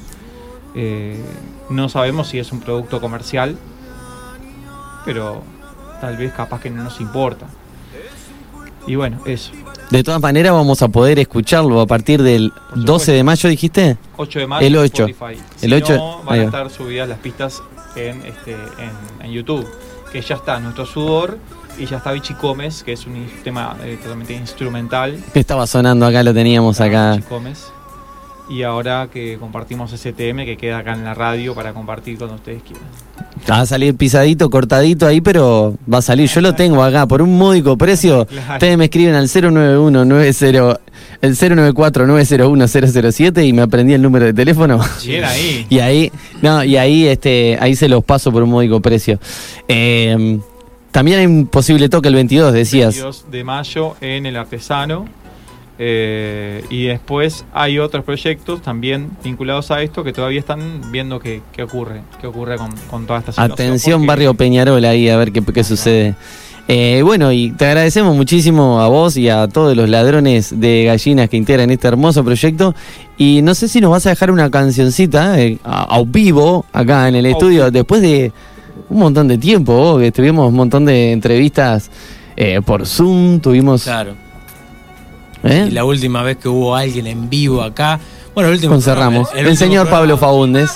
Eh, 0.74 1.22
no 1.68 1.90
sabemos 1.90 2.28
si 2.28 2.38
es 2.38 2.52
un 2.52 2.60
producto 2.60 3.02
comercial. 3.02 3.58
Pero 5.04 5.42
tal 6.00 6.16
vez 6.16 6.32
capaz 6.32 6.60
que 6.62 6.70
no 6.70 6.82
nos 6.82 7.00
importa. 7.00 7.46
Y 8.86 8.94
bueno, 8.94 9.20
eso. 9.26 9.52
de 9.90 10.02
todas 10.02 10.22
maneras 10.22 10.54
vamos 10.54 10.80
a 10.80 10.88
poder 10.88 11.18
escucharlo 11.18 11.82
a 11.82 11.86
partir 11.86 12.22
del 12.22 12.50
Por 12.70 12.84
12 12.84 13.12
de 13.12 13.22
mayo, 13.22 13.50
dijiste. 13.50 13.98
8 14.16 14.38
de 14.38 14.46
mayo 14.46 14.66
El 14.66 14.74
en 14.74 14.80
8. 14.80 15.06
Spotify. 15.08 15.42
El 15.60 15.70
Si 15.70 15.74
8, 15.74 15.96
no, 15.96 16.22
van 16.22 16.40
a 16.40 16.42
estar 16.44 16.70
subidas 16.70 17.08
las 17.10 17.18
pistas 17.18 17.62
en, 17.94 18.22
este, 18.22 18.52
en, 18.52 19.26
en 19.26 19.30
YouTube. 19.30 19.68
Que 20.10 20.22
ya 20.22 20.36
está 20.36 20.58
nuestro 20.60 20.86
sudor 20.86 21.36
y 21.78 21.86
ya 21.86 21.98
está 21.98 22.12
Vichy 22.12 22.34
Gómez, 22.34 22.82
que 22.82 22.92
es 22.92 23.06
un 23.06 23.26
tema 23.44 23.76
eh, 23.84 23.98
totalmente 24.02 24.34
instrumental. 24.34 25.18
Que 25.32 25.40
estaba 25.40 25.66
sonando 25.66 26.06
acá, 26.06 26.22
lo 26.22 26.34
teníamos 26.34 26.80
acá. 26.80 27.16
Vichy 27.16 27.28
Gómez. 27.28 27.72
Y 28.50 28.62
ahora 28.62 29.08
que 29.12 29.36
compartimos 29.38 29.92
ese 29.92 30.12
TM 30.14 30.46
que 30.46 30.56
queda 30.56 30.78
acá 30.78 30.94
en 30.94 31.04
la 31.04 31.12
radio 31.12 31.54
para 31.54 31.74
compartir 31.74 32.16
cuando 32.16 32.36
ustedes 32.36 32.62
quieran. 32.62 32.86
Va 33.48 33.60
a 33.60 33.66
salir 33.66 33.94
pisadito, 33.94 34.48
cortadito 34.48 35.06
ahí, 35.06 35.20
pero 35.20 35.76
va 35.92 35.98
a 35.98 36.02
salir. 36.02 36.30
Yo 36.30 36.40
lo 36.40 36.54
tengo 36.54 36.82
acá 36.82 37.06
por 37.06 37.20
un 37.20 37.36
módico 37.36 37.76
precio. 37.76 38.26
Claro. 38.38 38.54
Ustedes 38.54 38.78
me 38.78 38.84
escriben 38.84 39.14
al 39.14 39.28
091 39.28 40.04
90 40.04 40.80
el 41.20 41.36
094 41.36 42.06
901 42.06 42.68
007 43.12 43.44
y 43.44 43.52
me 43.52 43.62
aprendí 43.62 43.92
el 43.92 44.00
número 44.00 44.24
de 44.26 44.32
teléfono. 44.32 44.80
Ahí. 44.80 45.66
Y 45.70 45.78
ahí, 45.80 46.12
no, 46.40 46.64
y 46.64 46.76
ahí 46.76 47.06
este, 47.06 47.58
ahí 47.60 47.74
se 47.74 47.88
los 47.88 48.04
paso 48.04 48.32
por 48.32 48.42
un 48.42 48.50
módico 48.50 48.80
precio. 48.80 49.18
Eh, 49.66 50.38
también 50.98 51.20
hay 51.20 51.26
un 51.26 51.46
posible 51.46 51.88
toque 51.88 52.08
el 52.08 52.14
22, 52.14 52.52
decías. 52.52 52.94
22 52.96 53.26
de 53.30 53.44
mayo 53.44 53.94
en 54.00 54.26
el 54.26 54.36
Artesano. 54.36 55.04
Eh, 55.78 56.64
y 56.70 56.86
después 56.86 57.44
hay 57.54 57.78
otros 57.78 58.04
proyectos 58.04 58.62
también 58.62 59.10
vinculados 59.22 59.70
a 59.70 59.80
esto 59.80 60.02
que 60.02 60.12
todavía 60.12 60.40
están 60.40 60.90
viendo 60.90 61.20
qué, 61.20 61.40
qué 61.52 61.62
ocurre, 61.62 62.00
qué 62.20 62.26
ocurre 62.26 62.56
con, 62.56 62.74
con 62.90 63.06
toda 63.06 63.20
esta 63.20 63.30
situación. 63.30 63.52
Atención, 63.52 64.00
porque- 64.00 64.06
Barrio 64.08 64.34
Peñarol, 64.34 64.84
ahí 64.84 65.08
a 65.08 65.16
ver 65.16 65.30
qué, 65.30 65.40
qué 65.40 65.62
sucede. 65.62 66.16
Eh, 66.66 67.00
bueno, 67.04 67.30
y 67.30 67.52
te 67.52 67.66
agradecemos 67.66 68.16
muchísimo 68.16 68.80
a 68.80 68.88
vos 68.88 69.16
y 69.16 69.28
a 69.28 69.46
todos 69.46 69.76
los 69.76 69.88
ladrones 69.88 70.58
de 70.58 70.82
gallinas 70.86 71.28
que 71.30 71.36
integran 71.36 71.70
este 71.70 71.86
hermoso 71.86 72.24
proyecto. 72.24 72.74
Y 73.16 73.40
no 73.42 73.54
sé 73.54 73.68
si 73.68 73.80
nos 73.80 73.92
vas 73.92 74.04
a 74.06 74.10
dejar 74.10 74.32
una 74.32 74.50
cancioncita 74.50 75.40
eh, 75.40 75.58
a, 75.62 75.94
a 75.96 76.02
vivo 76.04 76.66
acá 76.72 77.06
en 77.08 77.14
el 77.14 77.26
estudio, 77.26 77.70
después 77.70 78.02
de 78.02 78.32
un 78.90 78.98
montón 78.98 79.28
de 79.28 79.38
tiempo, 79.38 79.72
vos, 79.74 80.00
que 80.00 80.10
tuvimos 80.12 80.48
un 80.48 80.54
montón 80.54 80.84
de 80.84 81.12
entrevistas 81.12 81.90
eh, 82.36 82.60
por 82.64 82.86
Zoom, 82.86 83.40
tuvimos... 83.40 83.84
Claro. 83.84 84.14
¿eh? 85.44 85.66
Y 85.68 85.70
la 85.72 85.84
última 85.84 86.22
vez 86.22 86.36
que 86.38 86.48
hubo 86.48 86.74
alguien 86.74 87.06
en 87.06 87.28
vivo 87.28 87.62
acá. 87.62 88.00
Bueno, 88.34 88.48
el 88.50 88.54
último. 88.56 88.74
Concerramos. 88.74 89.28
programa- 89.28 89.40
El, 89.40 89.46
último 89.52 89.66
señor 89.66 89.86
programa- 89.88 89.98
Pablo 90.00 90.18
Faúndez. 90.18 90.70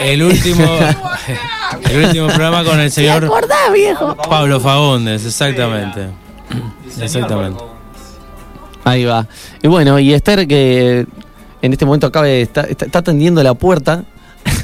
El 0.00 0.22
último. 0.22 0.64
el 1.90 2.04
último 2.04 2.26
programa 2.28 2.64
con 2.64 2.78
el 2.80 2.90
señor. 2.90 3.30
Pablo 4.28 4.60
Faúndez, 4.60 5.26
exactamente. 5.26 6.06
Exactamente. 7.00 7.62
Ahí 8.84 9.04
va. 9.04 9.26
Y 9.62 9.68
bueno, 9.68 9.98
y 9.98 10.12
Esther 10.14 10.46
que 10.46 11.06
en 11.60 11.72
este 11.72 11.84
momento 11.84 12.06
acaba 12.06 12.26
de 12.26 12.42
estar, 12.42 12.70
está, 12.70 12.84
está 12.86 13.00
atendiendo 13.00 13.42
la 13.42 13.54
puerta 13.54 14.04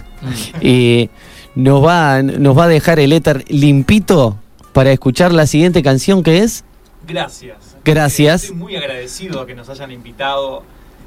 y 0.61 1.11
nos 1.55 1.85
va, 1.85 2.23
nos 2.23 2.59
va 2.59 2.65
a 2.65 2.69
dejar 2.69 2.99
el 2.99 3.13
éter 3.13 3.45
limpito 3.49 4.37
para 4.73 4.93
escuchar 4.93 5.33
la 5.33 5.47
siguiente 5.47 5.83
canción 5.83 6.23
que 6.23 6.39
es 6.39 6.65
Gracias. 7.07 7.77
Gracias. 7.85 8.45
Estoy 8.45 8.57
muy 8.57 8.77
agradecido 8.77 9.41
a 9.41 9.47
que 9.47 9.55
nos 9.55 9.69
hayan 9.69 9.91
invitado. 9.93 10.63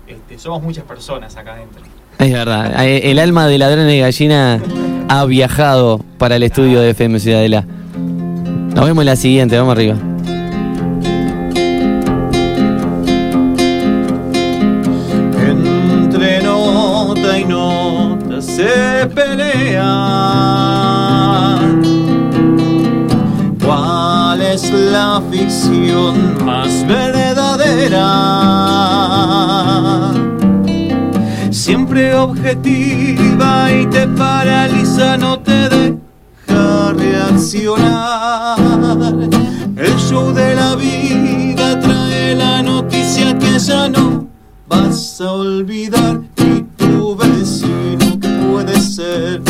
Este, 0.08 0.38
somos 0.38 0.62
muchas 0.62 0.84
personas 0.86 1.36
acá 1.36 1.54
adentro. 1.54 1.82
Es 2.20 2.32
verdad, 2.32 2.84
eh, 2.86 3.12
el 3.12 3.20
alma 3.20 3.48
de 3.48 3.58
ladrones 3.58 3.88
de 3.88 4.00
gallina 4.00 4.62
ha 5.08 5.26
viajado 5.26 6.00
para 6.18 6.38
el 6.38 6.44
estudio 6.44 6.82
de 6.82 6.92
FM 6.92 7.20
Ciudadela. 7.20 7.62
Nos 7.62 8.86
vemos 8.86 9.02
en 9.02 9.06
la 9.06 9.16
siguiente, 9.16 9.58
vamos 9.58 9.74
arriba. 9.74 9.98
Entre 15.48 16.42
nota 16.42 17.40
y 17.40 17.46
nota 17.46 18.42
se 18.42 19.08
pelean 19.14 20.17
la 24.98 25.22
ficción 25.32 26.44
más 26.44 26.72
verdadera. 26.88 28.08
Siempre 31.52 32.16
objetiva 32.16 33.72
y 33.80 33.86
te 33.88 34.08
paraliza, 34.08 35.18
no 35.18 35.40
te 35.48 35.70
deja 35.70 36.94
reaccionar. 37.04 38.58
El 39.76 39.96
show 40.08 40.34
de 40.34 40.56
la 40.56 40.76
vida 40.76 41.80
trae 41.80 42.36
la 42.36 42.64
noticia 42.64 43.38
que 43.38 43.60
ya 43.60 43.90
no 43.90 44.26
vas 44.68 45.22
a 45.22 45.32
olvidar. 45.32 46.22
Y 46.38 46.64
tu 46.76 47.16
vecino 47.16 48.06
puede 48.50 48.80
ser 48.80 49.47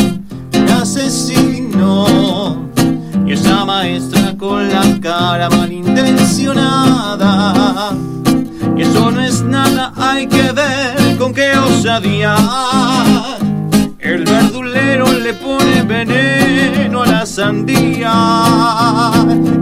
Y 3.28 3.32
esa 3.32 3.64
maestra 3.66 4.34
con 4.38 4.70
la 4.70 4.80
cara 5.02 5.50
malintencionada. 5.50 7.92
Y 8.74 8.80
eso 8.80 9.10
no 9.10 9.20
es 9.20 9.42
nada, 9.42 9.92
hay 9.96 10.26
que 10.26 10.50
ver 10.52 11.18
con 11.18 11.34
qué 11.34 11.52
osadía. 11.58 12.34
El 13.98 14.24
verdulero 14.24 15.12
le 15.12 15.34
pone 15.34 15.82
veneno 15.82 17.02
a 17.02 17.06
la 17.06 17.26
sandía. 17.26 18.14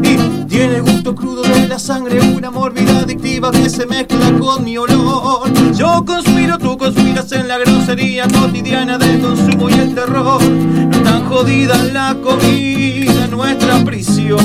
Y 0.00 0.16
tiene 0.56 0.80
gusto 0.80 1.14
crudo 1.14 1.42
de 1.42 1.68
la 1.68 1.78
sangre, 1.78 2.18
una 2.34 2.50
mórbida 2.50 3.00
adictiva 3.00 3.50
que 3.50 3.68
se 3.68 3.84
mezcla 3.84 4.32
con 4.38 4.64
mi 4.64 4.78
olor. 4.78 5.52
Yo 5.74 6.02
conspiro, 6.02 6.56
tú 6.56 6.78
conspiras 6.78 7.30
en 7.32 7.46
la 7.46 7.58
grosería 7.58 8.26
cotidiana 8.26 8.96
del 8.96 9.20
consumo 9.20 9.68
y 9.68 9.74
el 9.74 9.94
terror. 9.94 10.42
No 10.42 11.02
tan 11.02 11.28
jodida 11.28 11.76
la 11.92 12.16
comida, 12.22 13.26
nuestra 13.26 13.84
prisión. 13.84 14.38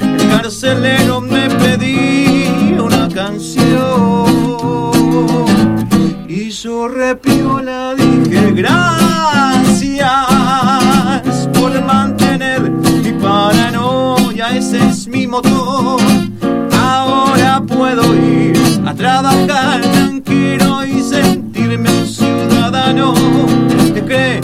El 0.00 0.28
carcelero 0.28 1.22
me 1.22 1.48
pedía 1.48 2.82
una 2.82 3.08
canción. 3.08 4.26
Y 6.28 6.50
yo 6.50 6.88
repiola 6.88 7.94
dije 7.94 8.52
gracias 8.52 10.12
por 11.54 11.82
mantener 11.86 12.70
mi 12.70 13.12
paranoia, 13.12 14.21
ese 14.40 14.78
es 14.88 15.06
mi 15.08 15.26
motor. 15.26 16.00
Ahora 16.80 17.62
puedo 17.66 18.14
ir 18.14 18.56
a 18.86 18.94
trabajar 18.94 19.80
tranquilo 19.80 20.84
y 20.84 21.02
sentirme 21.02 21.90
un 21.90 22.06
ciudadano 22.06 23.14
que 23.94 24.40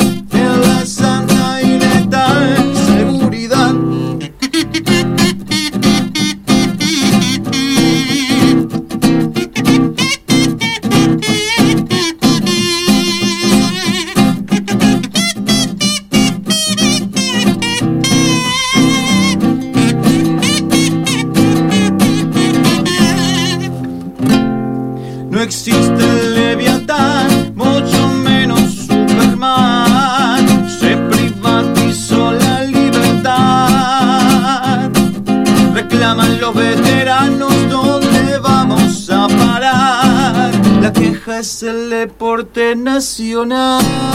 deporte 43.18 44.07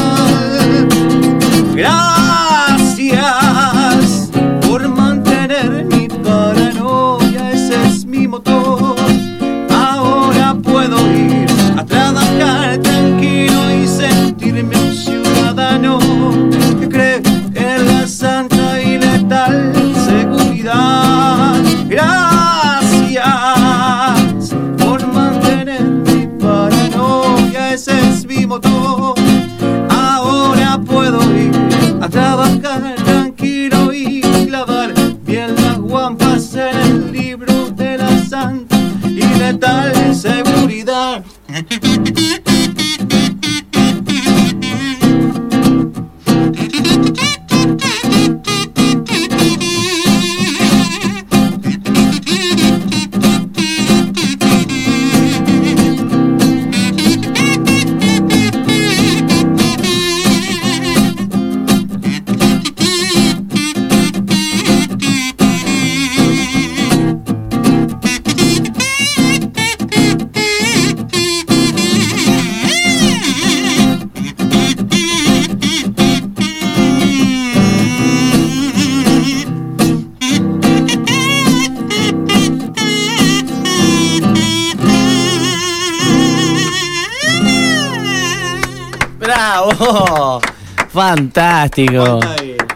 Fantástico. 91.18 92.20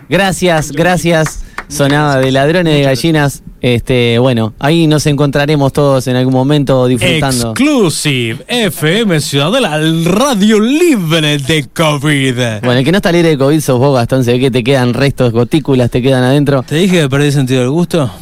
Gracias, 0.09 0.71
gracias. 0.71 1.43
Sonaba 1.69 2.17
de 2.17 2.31
ladrones 2.31 2.75
de 2.75 2.83
gallinas. 2.83 3.41
Este, 3.61 4.19
bueno, 4.19 4.53
ahí 4.59 4.85
nos 4.85 5.07
encontraremos 5.07 5.73
todos 5.73 6.05
en 6.05 6.15
algún 6.15 6.35
momento 6.35 6.85
disfrutando. 6.85 7.49
Exclusive 7.49 8.45
FM 8.47 9.19
Ciudadela, 9.21 9.77
el 9.77 10.05
radio 10.05 10.59
libre 10.59 11.39
de 11.39 11.65
COVID. 11.73 12.61
Bueno, 12.61 12.73
el 12.73 12.85
que 12.85 12.91
no 12.91 12.97
está 12.97 13.11
libre 13.11 13.29
de 13.29 13.37
COVID 13.39 13.59
sos 13.59 13.79
vos, 13.79 13.95
Gastón. 13.95 14.23
Se 14.23 14.33
ve 14.33 14.39
que 14.39 14.51
te 14.51 14.63
quedan 14.63 14.93
restos, 14.93 15.33
gotículas, 15.33 15.89
te 15.89 16.03
quedan 16.03 16.23
adentro. 16.23 16.61
¿Te 16.61 16.75
dije 16.75 17.01
que 17.01 17.09
perdí 17.09 17.31
sentido 17.31 17.61
del 17.61 17.71
gusto? 17.71 18.11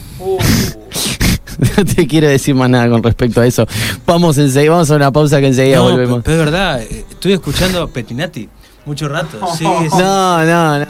No 1.78 1.86
te 1.86 2.06
quiero 2.06 2.28
decir 2.28 2.54
más 2.54 2.70
nada 2.70 2.90
con 2.90 3.02
respecto 3.02 3.40
a 3.40 3.48
eso. 3.48 3.66
Vamos 4.06 4.38
enseguida, 4.38 4.72
vamos 4.72 4.92
a 4.92 4.96
una 4.98 5.10
pausa 5.12 5.40
que 5.40 5.48
enseguida 5.48 5.78
No, 5.78 5.84
volvemos. 5.84 6.22
pero 6.22 6.40
es 6.40 6.46
verdad, 6.46 6.82
eh, 6.82 7.06
estuve 7.10 7.34
escuchando 7.34 7.82
a 7.82 7.88
Petinati 7.88 8.50
mucho 8.86 9.08
rato. 9.08 9.40
Sí, 9.56 9.66
sí. 9.90 9.98
No, 9.98 10.46
no, 10.46 10.80
no. 10.80 10.86